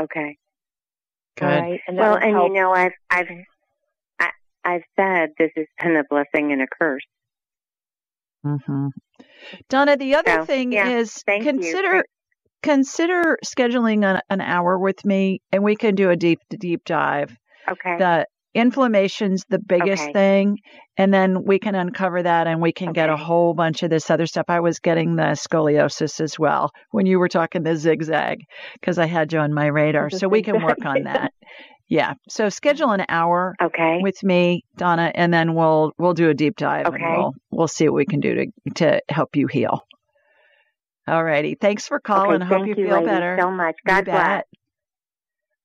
[0.00, 0.36] Okay.
[1.36, 1.46] Good.
[1.46, 1.80] Right?
[1.86, 2.48] And well, and help.
[2.48, 3.46] you know, I've, I've, I,
[4.64, 7.02] I've said this has been a blessing and a curse.
[8.44, 8.88] Mm-hmm.
[9.68, 12.02] Donna, the other so, thing yeah, is consider you.
[12.62, 17.36] consider scheduling an, an hour with me, and we can do a deep deep dive.
[17.70, 17.96] Okay.
[17.98, 20.12] The inflammation's the biggest Okay.
[20.12, 20.58] thing
[20.98, 24.10] and then we can uncover that and we can get a whole bunch of this
[24.10, 28.40] other stuff i was getting the scoliosis as well when you were talking the zigzag
[28.74, 31.32] because i had you on my radar so we can work on that
[31.88, 33.98] yeah so schedule an hour Okay.
[34.02, 36.96] with me donna and then we'll we'll do a deep dive Okay.
[37.02, 39.82] and we'll we'll see what we can do to to help you heal
[41.06, 42.54] all righty thanks for calling okay.
[42.54, 43.76] hope you you, feel better so much.
[43.86, 44.42] God bless.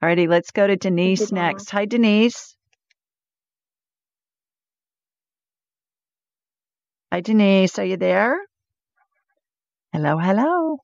[0.01, 2.53] all righty let's go to denise next hi denise
[7.09, 7.79] Hi, Denise.
[7.79, 8.37] Are you there?
[9.93, 10.77] Hello, hello.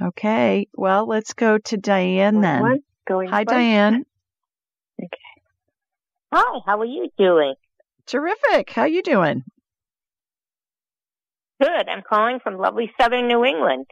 [0.00, 0.68] Okay.
[0.72, 2.82] Well, let's go to Diane then.
[3.08, 3.42] Going Hi.
[3.42, 4.04] Diane.
[6.32, 7.54] Hi, how are you doing?
[8.06, 8.70] Terrific.
[8.70, 9.44] How you doing?
[11.60, 11.88] Good.
[11.88, 13.86] I'm calling from lovely southern New England.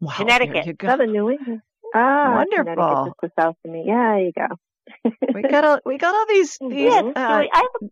[0.00, 0.76] Wow, Connecticut.
[0.82, 1.62] Southern New England.
[1.94, 3.14] Ah, Wonderful.
[3.20, 3.84] Just the south of me.
[3.86, 5.12] Yeah, there you go.
[5.34, 7.90] We got all we got all these these Yes, uh, I have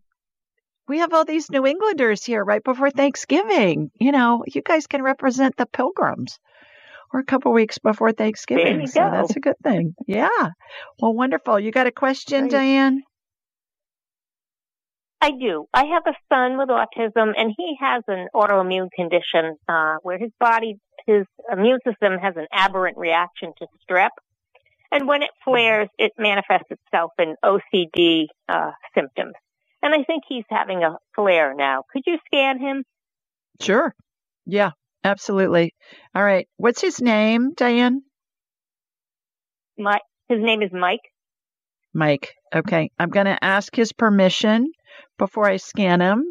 [0.89, 3.91] we have all these New Englanders here right before Thanksgiving.
[4.01, 6.39] You know, you guys can represent the Pilgrims.
[7.13, 9.11] We're a couple weeks before Thanksgiving, so go.
[9.11, 9.95] that's a good thing.
[10.07, 10.51] Yeah.
[11.01, 11.61] Well, wonderful.
[11.61, 12.53] You got a question, Great.
[12.53, 13.03] Diane?
[15.21, 15.67] I do.
[15.75, 20.31] I have a son with autism, and he has an autoimmune condition uh, where his
[20.41, 24.11] body, his immune system has an aberrant reaction to strep.
[24.91, 29.35] And when it flares, it manifests itself in OCD uh, symptoms.
[29.83, 31.85] And I think he's having a flare now.
[31.93, 32.85] Could you scan him?
[33.61, 33.95] Sure.
[34.47, 34.71] Yeah,
[35.05, 35.75] absolutely.
[36.15, 36.49] All right.
[36.57, 38.03] What's his name, Diane?
[39.79, 39.99] My,
[40.29, 41.01] his name is Mike.
[41.95, 42.35] Mike.
[42.55, 42.91] Okay.
[42.99, 44.71] I'm going to ask his permission
[45.19, 46.25] before I scan him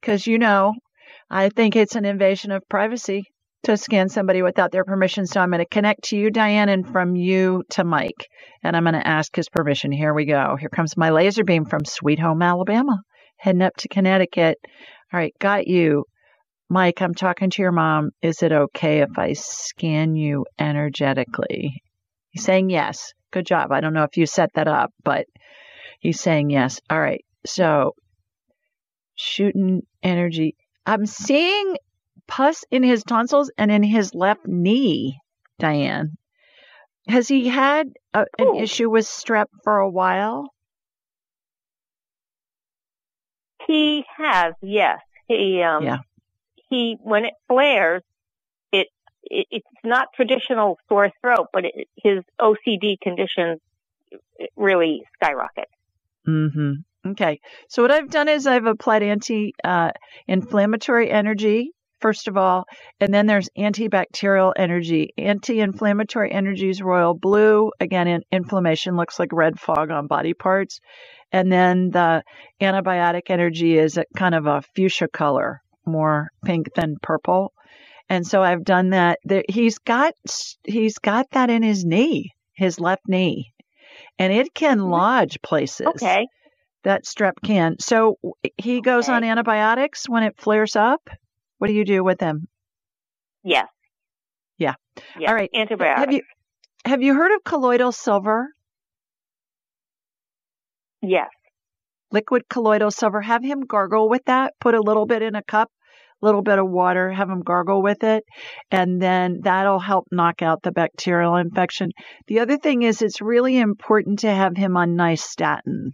[0.00, 0.74] because, you know,
[1.30, 3.24] I think it's an invasion of privacy
[3.64, 5.26] to scan somebody without their permission.
[5.26, 8.28] So I'm going to connect to you, Diane, and from you to Mike.
[8.62, 9.92] And I'm going to ask his permission.
[9.92, 10.56] Here we go.
[10.58, 13.00] Here comes my laser beam from Sweet Home, Alabama,
[13.36, 14.58] heading up to Connecticut.
[15.12, 15.34] All right.
[15.40, 16.04] Got you.
[16.70, 18.10] Mike, I'm talking to your mom.
[18.22, 21.82] Is it okay if I scan you energetically?
[22.30, 23.12] He's saying yes.
[23.32, 23.72] Good job.
[23.72, 25.26] I don't know if you set that up, but
[26.00, 26.80] he's saying yes.
[26.90, 27.24] All right.
[27.48, 27.94] So,
[29.14, 30.56] shooting energy.
[30.84, 31.76] I'm seeing
[32.26, 35.18] pus in his tonsils and in his left knee,
[35.58, 36.18] Diane.
[37.08, 38.60] Has he had a, an Ooh.
[38.60, 40.52] issue with strep for a while?
[43.66, 44.98] He has, yes.
[45.26, 45.98] He um Yeah.
[46.68, 48.02] he when it flares,
[48.72, 48.88] it,
[49.22, 53.60] it it's not traditional sore throat, but it, his OCD conditions
[54.56, 55.68] really skyrocket.
[56.26, 56.72] hmm
[57.12, 57.40] Okay.
[57.68, 59.90] So what I've done is I've applied anti uh,
[60.26, 62.64] inflammatory energy first of all,
[63.00, 65.10] and then there's antibacterial energy.
[65.18, 67.70] Anti-inflammatory energy is royal blue.
[67.80, 70.80] Again, in, inflammation looks like red fog on body parts,
[71.32, 72.22] and then the
[72.60, 77.52] antibiotic energy is a kind of a fuchsia color, more pink than purple.
[78.08, 79.18] And so I've done that.
[79.48, 80.14] He's got
[80.64, 83.52] he's got that in his knee, his left knee,
[84.18, 86.26] and it can lodge places Okay.
[86.84, 87.46] That strep mm-hmm.
[87.46, 87.76] can.
[87.80, 88.18] So
[88.56, 89.16] he goes Okay.
[89.16, 91.08] on antibiotics when it flares up.
[91.58, 92.48] What do you do with him?
[93.42, 93.66] Yes.
[94.58, 94.74] Yeah.
[95.18, 95.28] Yes.
[95.28, 95.50] All right.
[95.54, 96.00] Antibiotics.
[96.00, 96.22] Have you
[96.84, 98.48] have you heard of colloidal silver?
[101.02, 101.28] Yes.
[102.10, 103.20] Liquid colloidal silver.
[103.20, 104.54] Have him gargle with that.
[104.60, 105.70] Put a little bit in a cup,
[106.22, 107.10] a little bit of water.
[107.10, 108.24] Have him gargle with it,
[108.70, 111.90] and then that'll help knock out the bacterial infection.
[112.26, 115.92] The other thing is, it's really important to have him on nystatin.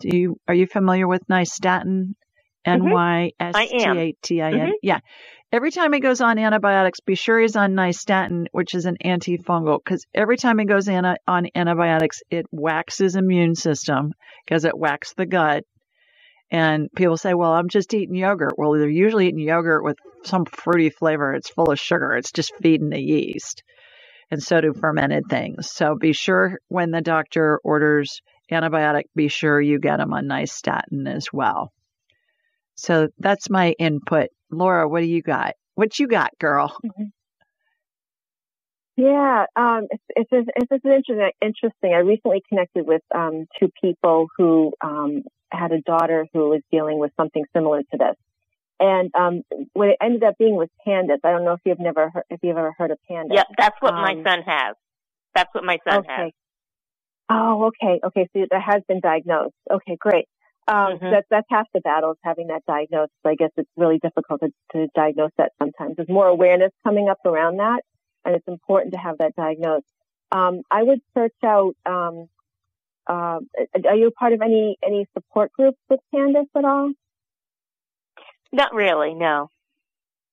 [0.00, 2.14] Do you are you familiar with nystatin?
[2.66, 4.68] N y s t a t i n.
[4.68, 4.72] Mhm.
[4.82, 5.00] Yeah.
[5.52, 9.78] Every time he goes on antibiotics, be sure he's on nystatin, which is an antifungal,
[9.84, 14.12] because every time he goes on, on antibiotics, it whacks his immune system
[14.44, 15.64] because it whacks the gut.
[16.50, 18.54] And people say, well, I'm just eating yogurt.
[18.58, 21.34] Well, they're usually eating yogurt with some fruity flavor.
[21.34, 22.14] It's full of sugar.
[22.14, 23.62] It's just feeding the yeast.
[24.30, 25.70] And so do fermented things.
[25.70, 28.20] So be sure when the doctor orders
[28.50, 31.72] antibiotic, be sure you get them on nystatin as well.
[32.74, 34.28] So that's my input.
[34.50, 35.54] Laura, what do you got?
[35.74, 36.76] What you got, girl?
[38.96, 41.30] Yeah, um, it's it's it's, it's interesting.
[41.42, 41.92] Interesting.
[41.94, 46.98] I recently connected with um, two people who um, had a daughter who was dealing
[46.98, 48.16] with something similar to this,
[48.78, 49.42] and um,
[49.72, 51.18] what it ended up being was pandas.
[51.24, 53.34] I don't know if you've never heard, if you've ever heard of pandas.
[53.34, 53.46] Yep.
[53.58, 54.76] That's what my Um, son has.
[55.34, 56.30] That's what my son has.
[57.28, 58.28] Oh, okay, okay.
[58.34, 59.54] So that has been diagnosed.
[59.70, 60.26] Okay, great.
[60.66, 61.10] Um, Mhm.
[61.10, 63.12] that's that's half the battle is having that diagnosed.
[63.24, 65.96] I guess it's really difficult to, to diagnose that sometimes.
[65.96, 67.82] There's more awareness coming up around that,
[68.24, 69.86] and it's important to have that diagnosed.
[70.32, 72.28] Um, I would search out um,
[73.06, 73.40] uh,
[73.86, 76.92] are you part of any any support groups with PANDAS at all?
[78.52, 79.48] Not really, no.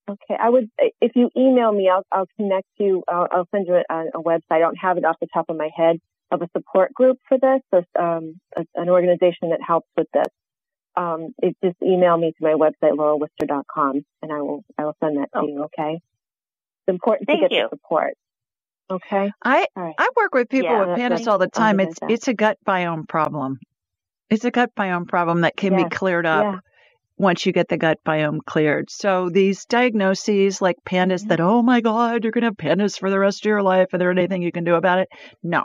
[0.10, 0.70] Okay, I would
[1.02, 3.04] if you email me, I'll I'll connect you.
[3.08, 4.42] I'll, I'll send you a, a, website.
[4.52, 5.98] I don't have it off the top of my head
[6.32, 7.62] of a support group for this.
[7.74, 10.28] So, um, a, an organization that helps with this.
[10.96, 15.18] Um, it just email me to my website laurawooster.com, and I will I will send
[15.18, 15.48] that to oh.
[15.48, 15.64] you.
[15.66, 15.96] Okay.
[15.96, 17.68] It's important Thank to get you.
[17.70, 18.14] the support.
[18.92, 19.32] Okay.
[19.44, 19.96] I right.
[19.98, 21.80] I work with people yeah, with PANDAS all the time.
[21.80, 23.60] It's it's a gut biome problem.
[24.30, 25.84] It's a gut biome problem that can yes.
[25.84, 26.60] be cleared up yeah.
[27.18, 28.90] once you get the gut biome cleared.
[28.90, 31.30] So these diagnoses like pandas mm-hmm.
[31.30, 33.94] that oh my god you're going to have pandas for the rest of your life,
[33.94, 35.08] are there anything you can do about it?
[35.42, 35.64] No.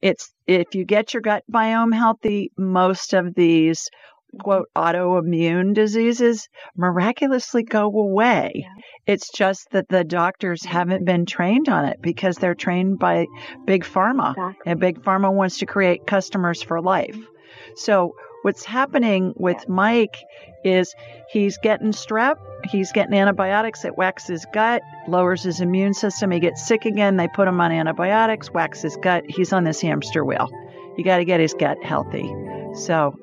[0.00, 3.88] It's if you get your gut biome healthy, most of these
[4.34, 4.40] mm-hmm.
[4.40, 8.52] quote autoimmune diseases miraculously go away.
[8.54, 8.82] Yeah.
[9.06, 10.72] It's just that the doctors mm-hmm.
[10.72, 13.26] haven't been trained on it because they're trained by
[13.64, 14.70] big pharma exactly.
[14.70, 17.16] and big pharma wants to create customers for life.
[17.16, 17.72] Mm-hmm.
[17.76, 20.16] So what's happening with Mike
[20.64, 20.94] is
[21.30, 26.40] he's getting strep, he's getting antibiotics, it whacks his gut, lowers his immune system, he
[26.40, 30.24] gets sick again, they put him on antibiotics, whacks his gut, he's on this hamster
[30.24, 30.48] wheel.
[30.96, 32.30] You got to get his gut healthy.
[32.74, 33.18] So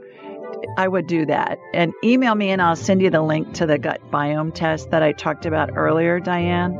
[0.77, 1.59] I would do that.
[1.73, 5.03] And email me and I'll send you the link to the gut biome test that
[5.03, 6.77] I talked about earlier, Diane.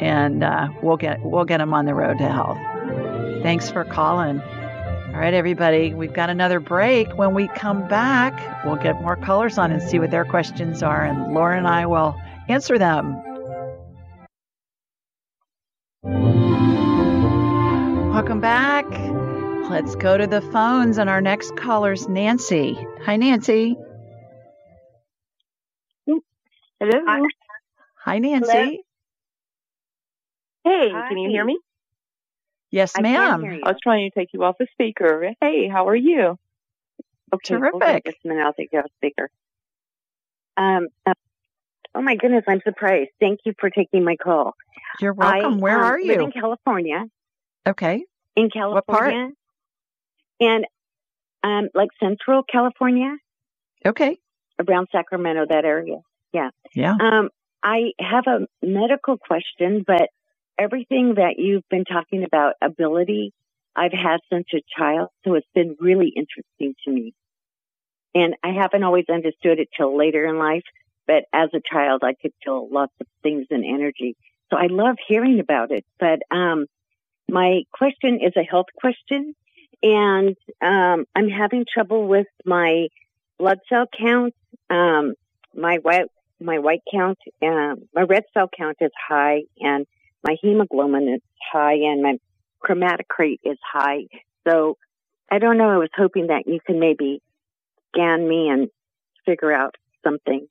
[0.00, 2.58] And uh, we'll get we'll get them on the road to health.
[3.42, 4.42] Thanks for calling.
[5.16, 7.16] All right, everybody, we've got another break.
[7.16, 11.02] When we come back, we'll get more callers on and see what their questions are,
[11.02, 12.14] and Laura and I will
[12.50, 13.14] answer them.
[18.12, 18.84] Welcome back.
[19.70, 22.76] Let's go to the phones, and our next caller's Nancy.
[23.06, 23.74] Hi, Nancy.
[26.04, 26.20] Hello.
[27.06, 27.20] Hi,
[28.04, 28.52] Hi Nancy.
[28.52, 28.66] Hello?
[30.64, 31.08] Hey, Hi.
[31.08, 31.58] can you hear me?
[32.76, 33.42] Yes, I ma'am.
[33.64, 35.32] I was trying to take you off the speaker.
[35.40, 36.38] Hey, how are you?
[37.32, 38.04] Okay, Terrific.
[38.04, 39.30] Just a minute, I'll take you off speaker.
[40.58, 41.14] Um, uh,
[41.94, 43.12] oh my goodness, I'm surprised.
[43.18, 44.56] Thank you for taking my call.
[45.00, 45.54] You're welcome.
[45.54, 46.08] I, Where um, are you?
[46.08, 47.06] Live in California.
[47.66, 48.04] Okay.
[48.36, 48.74] In California.
[48.74, 49.14] What part?
[50.38, 50.66] and
[51.42, 53.16] um, like Central California.
[53.86, 54.18] Okay.
[54.60, 56.00] Around Sacramento, that area.
[56.34, 56.50] Yeah.
[56.74, 56.94] Yeah.
[57.00, 57.30] Um,
[57.62, 60.10] I have a medical question, but
[60.58, 63.32] everything that you've been talking about ability,
[63.74, 67.14] I've had since a child, so it's been really interesting to me.
[68.14, 70.64] And I haven't always understood it till later in life,
[71.06, 74.16] but as a child, I could feel lots of things and energy.
[74.50, 75.84] So I love hearing about it.
[75.98, 76.66] But um,
[77.28, 79.34] my question is a health question
[79.82, 82.88] and um, I'm having trouble with my
[83.38, 84.34] blood cell count.
[84.70, 85.14] Um,
[85.54, 86.06] my white
[86.38, 89.86] my white count, um, my red cell count is high, and
[90.26, 91.20] my hemoglobin is
[91.52, 92.18] high, and my
[92.66, 94.06] hematocrit is high.
[94.46, 94.76] So
[95.30, 95.70] I don't know.
[95.70, 97.20] I was hoping that you can maybe
[97.94, 98.68] scan me and
[99.24, 100.46] figure out something.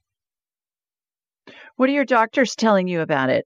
[1.76, 3.46] What are your doctors telling you about it?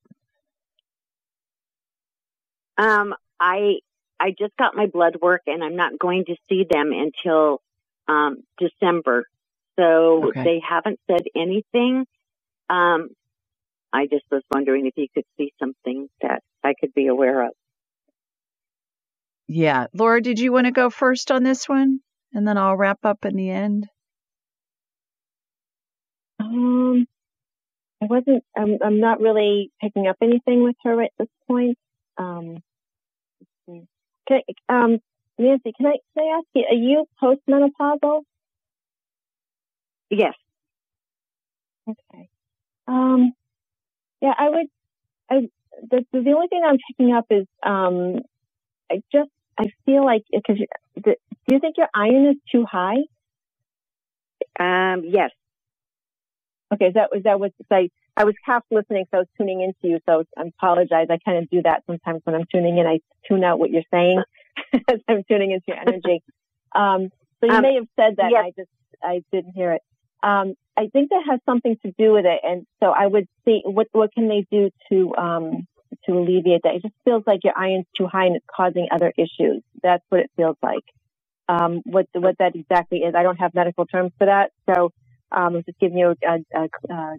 [2.77, 3.79] Um, I
[4.19, 7.61] I just got my blood work and I'm not going to see them until
[8.07, 9.25] um, December.
[9.79, 10.43] So okay.
[10.43, 12.05] they haven't said anything.
[12.69, 13.09] Um,
[13.91, 17.51] I just was wondering if you could see something that I could be aware of.
[19.47, 19.87] Yeah.
[19.93, 21.99] Laura, did you want to go first on this one?
[22.33, 23.87] And then I'll wrap up in the end.
[26.39, 27.07] Um,
[28.01, 31.77] I wasn't, I'm, I'm not really picking up anything with her at this point.
[32.17, 32.57] Um,
[33.67, 33.87] can
[34.29, 34.41] I,
[34.83, 34.99] um,
[35.39, 38.21] Nancy, can I, can I ask you, are you postmenopausal?
[40.11, 40.33] Yes.
[41.89, 42.29] Okay.
[42.87, 43.33] Um,
[44.21, 44.67] yeah, I would,
[45.29, 45.35] I,
[45.89, 48.19] the, the only thing I'm picking up is, um,
[48.91, 50.57] I just, I feel like, because
[50.95, 51.15] do
[51.47, 52.97] you think your iron is too high?
[54.59, 55.31] Um, yes.
[56.73, 59.91] Okay, is was that was I, I was half listening, so I was tuning into
[59.91, 59.99] you.
[60.05, 61.07] So I apologize.
[61.09, 62.85] I kind of do that sometimes when I'm tuning in.
[62.85, 64.21] I tune out what you're saying
[64.73, 66.23] as I'm tuning into your energy.
[66.75, 67.09] Um,
[67.39, 68.29] so you um, may have said that.
[68.29, 68.45] Yes.
[68.45, 68.69] I just
[69.01, 69.81] I didn't hear it.
[70.21, 73.61] Um, I think that has something to do with it, and so I would see
[73.65, 75.67] what what can they do to um,
[76.05, 76.75] to alleviate that.
[76.75, 79.61] It just feels like your iron's too high and it's causing other issues.
[79.83, 80.85] That's what it feels like.
[81.49, 84.93] Um, what what that exactly is, I don't have medical terms for that, so
[85.33, 87.17] um, I'm just giving you a, a, a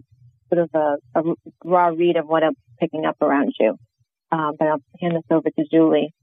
[0.51, 1.33] sort of a, a,
[1.63, 3.77] raw read of what I'm picking up around you.
[4.31, 6.13] Um, but I'll hand this over to Julie.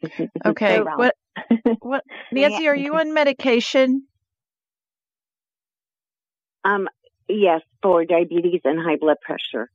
[0.00, 0.80] This is, this okay.
[0.80, 1.14] What,
[1.80, 4.04] what, Nancy, are you on medication?
[6.68, 6.88] Um,
[7.28, 9.70] yes, for diabetes and high blood pressure.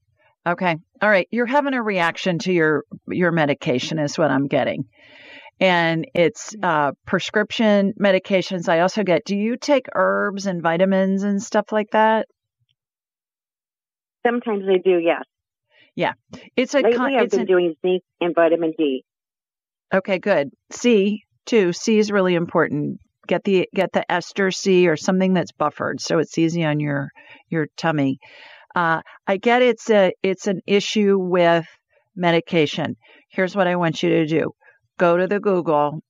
[0.46, 0.76] Okay.
[1.02, 1.28] All right.
[1.32, 4.86] You're having a reaction to your, your medication is what I'm getting.
[5.60, 8.68] and it's uh, prescription medications.
[8.68, 9.24] I also get.
[9.26, 12.28] Do you take herbs and vitamins and stuff like that?
[14.26, 15.00] Sometimes I do.
[15.00, 15.24] Yes.
[15.96, 16.14] Yeah,
[16.56, 16.78] it's a.
[16.78, 19.06] Lately, con- I've it's been a, doing zinc and vitamin D.
[19.94, 20.50] Okay, good.
[20.72, 21.72] C too.
[21.72, 23.00] C is really important.
[23.28, 27.10] Get the get the ester C or something that's buffered so it's easy on your
[27.50, 28.20] your tummy.
[28.76, 31.66] Uh, I get it's a it's an issue with
[32.16, 32.96] medication.
[33.30, 34.52] Here's what I want you to do:
[34.98, 36.02] go to the Google,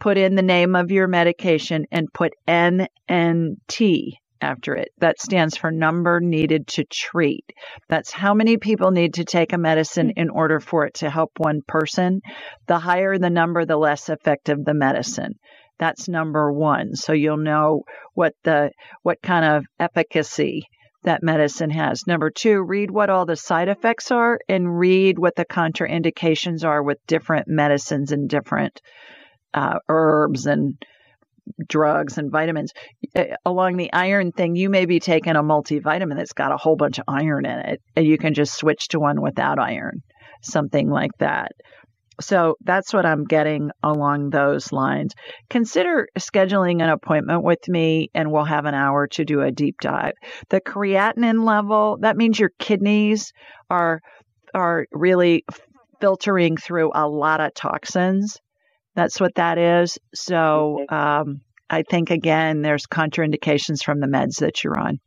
[0.00, 4.12] put in the name of your medication, and put NNT
[4.42, 4.90] after it.
[4.98, 7.44] That stands for number needed to treat.
[7.88, 11.30] That's how many people need to take a medicine in order for it to help
[11.38, 12.20] one person.
[12.66, 15.34] The higher the number, the less effective the medicine.
[15.78, 16.94] That's number one.
[16.94, 17.82] So you'll know
[18.14, 18.70] what the
[19.02, 20.66] what kind of efficacy
[21.04, 22.06] that medicine has.
[22.06, 26.82] Number two, read what all the side effects are and read what the contraindications are
[26.82, 28.80] with different medicines and different
[29.52, 30.74] uh, herbs and
[31.68, 32.72] drugs and vitamins.
[33.16, 36.76] Uh, along the iron thing, you may be taking a multivitamin that's got a whole
[36.76, 40.02] bunch of iron in it, and you can just switch to one without iron,
[40.42, 41.52] something like that.
[42.20, 45.14] So that's what I'm getting along those lines.
[45.50, 49.76] Consider scheduling an appointment with me and we'll have an hour to do a deep
[49.80, 50.12] dive.
[50.50, 53.32] The creatinine level, that means your kidneys
[53.70, 54.00] are
[54.54, 55.44] are really
[56.00, 58.36] filtering through a lot of toxins.
[58.94, 59.96] That's what that is.
[60.14, 61.40] So um,
[61.70, 64.98] I think again, there's contraindications from the meds that you're on.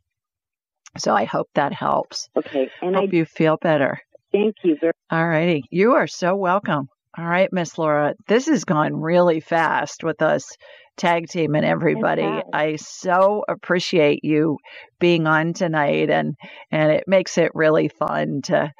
[0.98, 2.28] So I hope that helps.
[2.36, 4.00] Okay, and hope I you feel better.
[4.32, 4.92] thank you very.
[5.10, 5.62] All righty.
[5.70, 6.88] You are so welcome.
[7.18, 8.14] All right, Miss Laura.
[8.26, 10.54] This has gone really fast with us
[10.98, 12.24] tag team and everybody.
[12.52, 14.58] I so appreciate you
[14.98, 16.36] being on tonight and
[16.70, 18.70] and it makes it really fun to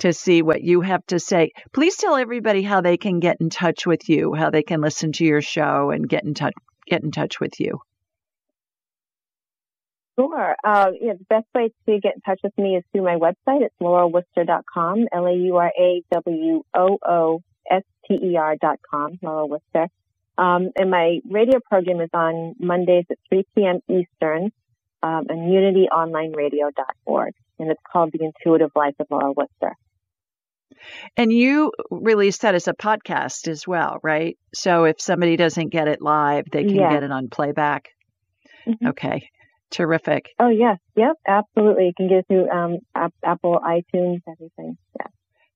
[0.00, 1.50] to see what you have to say.
[1.72, 5.12] Please tell everybody how they can get in touch with you, how they can listen
[5.12, 6.54] to your show and get in touch
[6.88, 7.78] get in touch with you.
[10.18, 10.56] Sure.
[10.64, 13.62] Uh, yeah, the best way to get in touch with me is through my website.
[13.62, 15.06] It's laurawooster.com,
[17.70, 19.88] L-A-U-R-A-W-O-O-S-T-E-R dot com, Laura Wooster.
[20.36, 23.80] Um, and my radio program is on Mondays at 3 p.m.
[23.88, 24.50] Eastern
[25.02, 27.34] um, on unityonlineradio.org.
[27.58, 29.76] And it's called The Intuitive Life of Laura Wooster.
[31.16, 34.36] And you release that as a podcast as well, right?
[34.54, 36.90] So if somebody doesn't get it live, they can Yeah.
[36.92, 37.90] get it on playback.
[38.66, 38.88] Mhm.
[38.88, 39.30] Okay.
[39.70, 40.30] Terrific.
[40.38, 40.78] Oh, yes.
[40.96, 41.16] Yep.
[41.26, 41.86] Absolutely.
[41.86, 42.78] You can get it through um,
[43.22, 44.76] Apple, iTunes, everything.
[44.98, 45.06] Yeah.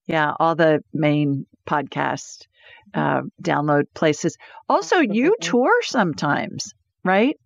[0.09, 2.47] Yeah, all the main podcast
[2.94, 4.36] uh, download places.
[4.68, 6.72] Also, you tour sometimes,
[7.05, 7.36] right?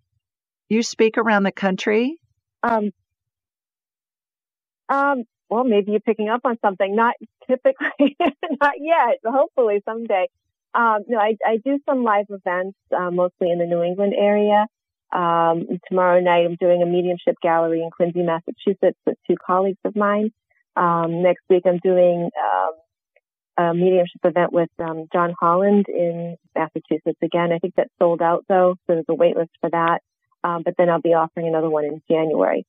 [0.69, 2.17] You speak around the country.
[2.63, 2.91] Um,
[4.89, 6.95] um, well, maybe you're picking up on something.
[6.95, 7.15] Not
[7.47, 9.19] typically, not yet.
[9.21, 10.27] but Hopefully someday.
[10.73, 14.65] Um, no, I, I do some live events, uh, mostly in the New England area.
[15.13, 19.95] Um, tomorrow night I'm doing a mediumship gallery in Quincy, Massachusetts with two colleagues of
[19.95, 20.31] mine.
[20.75, 22.71] Um, next week I'm doing, um,
[23.55, 27.51] a mediumship event with, um, John Holland in Massachusetts again.
[27.51, 30.01] I think that's sold out though, so there's a wait list for that.
[30.43, 32.65] Um, but then I'll be offering another one in January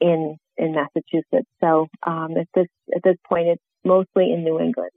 [0.00, 1.48] in in Massachusetts.
[1.60, 4.90] So um, at this at this point, it's mostly in New England.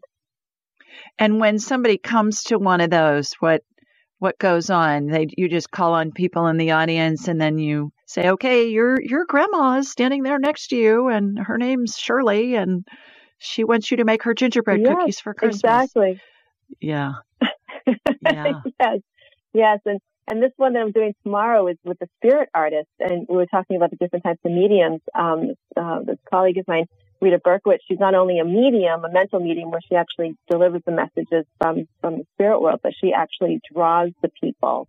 [1.17, 3.63] And when somebody comes to one of those, what
[4.21, 5.07] what goes on?
[5.07, 9.01] They you just call on people in the audience, and then you say, "Okay, your
[9.01, 12.85] your grandma is standing there next to you, and her name's Shirley, and
[13.39, 16.19] she wants you to make her gingerbread Yes, cookies for Christmas." Exactly.
[16.79, 17.13] Yeah.
[18.21, 18.61] Yeah.
[18.79, 18.99] yes,
[19.55, 19.99] yes, and
[20.29, 23.47] and this one that I'm doing tomorrow is with the spirit artist, and we were
[23.47, 25.01] talking about the different types of mediums.
[25.17, 26.85] Um, uh, this colleague of mine,
[27.21, 30.91] Rita Berkowitz, she's not only a medium, a mental medium, where she actually delivers the
[30.91, 34.87] messages from from the spirit world, but she actually draws the people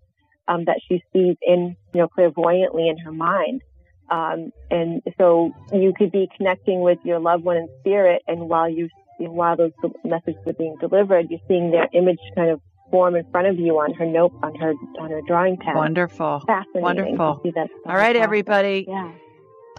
[0.49, 3.63] um, that she sees in you know clairvoyantly in her mind.
[4.11, 8.69] Um, and so you could be connecting with your loved one in spirit, and while
[8.69, 8.89] you
[9.19, 9.73] while those
[10.05, 12.61] messages are being delivered, you're seeing their image kind of
[12.91, 15.77] form in front of you on her note on her on her drawing pad.
[15.77, 16.41] Wonderful.
[16.47, 16.83] Fascinating.
[16.83, 17.19] Wonderful.
[17.27, 17.41] All
[17.87, 18.17] right, process.
[18.17, 18.87] everybody.
[18.89, 19.13] Yeah.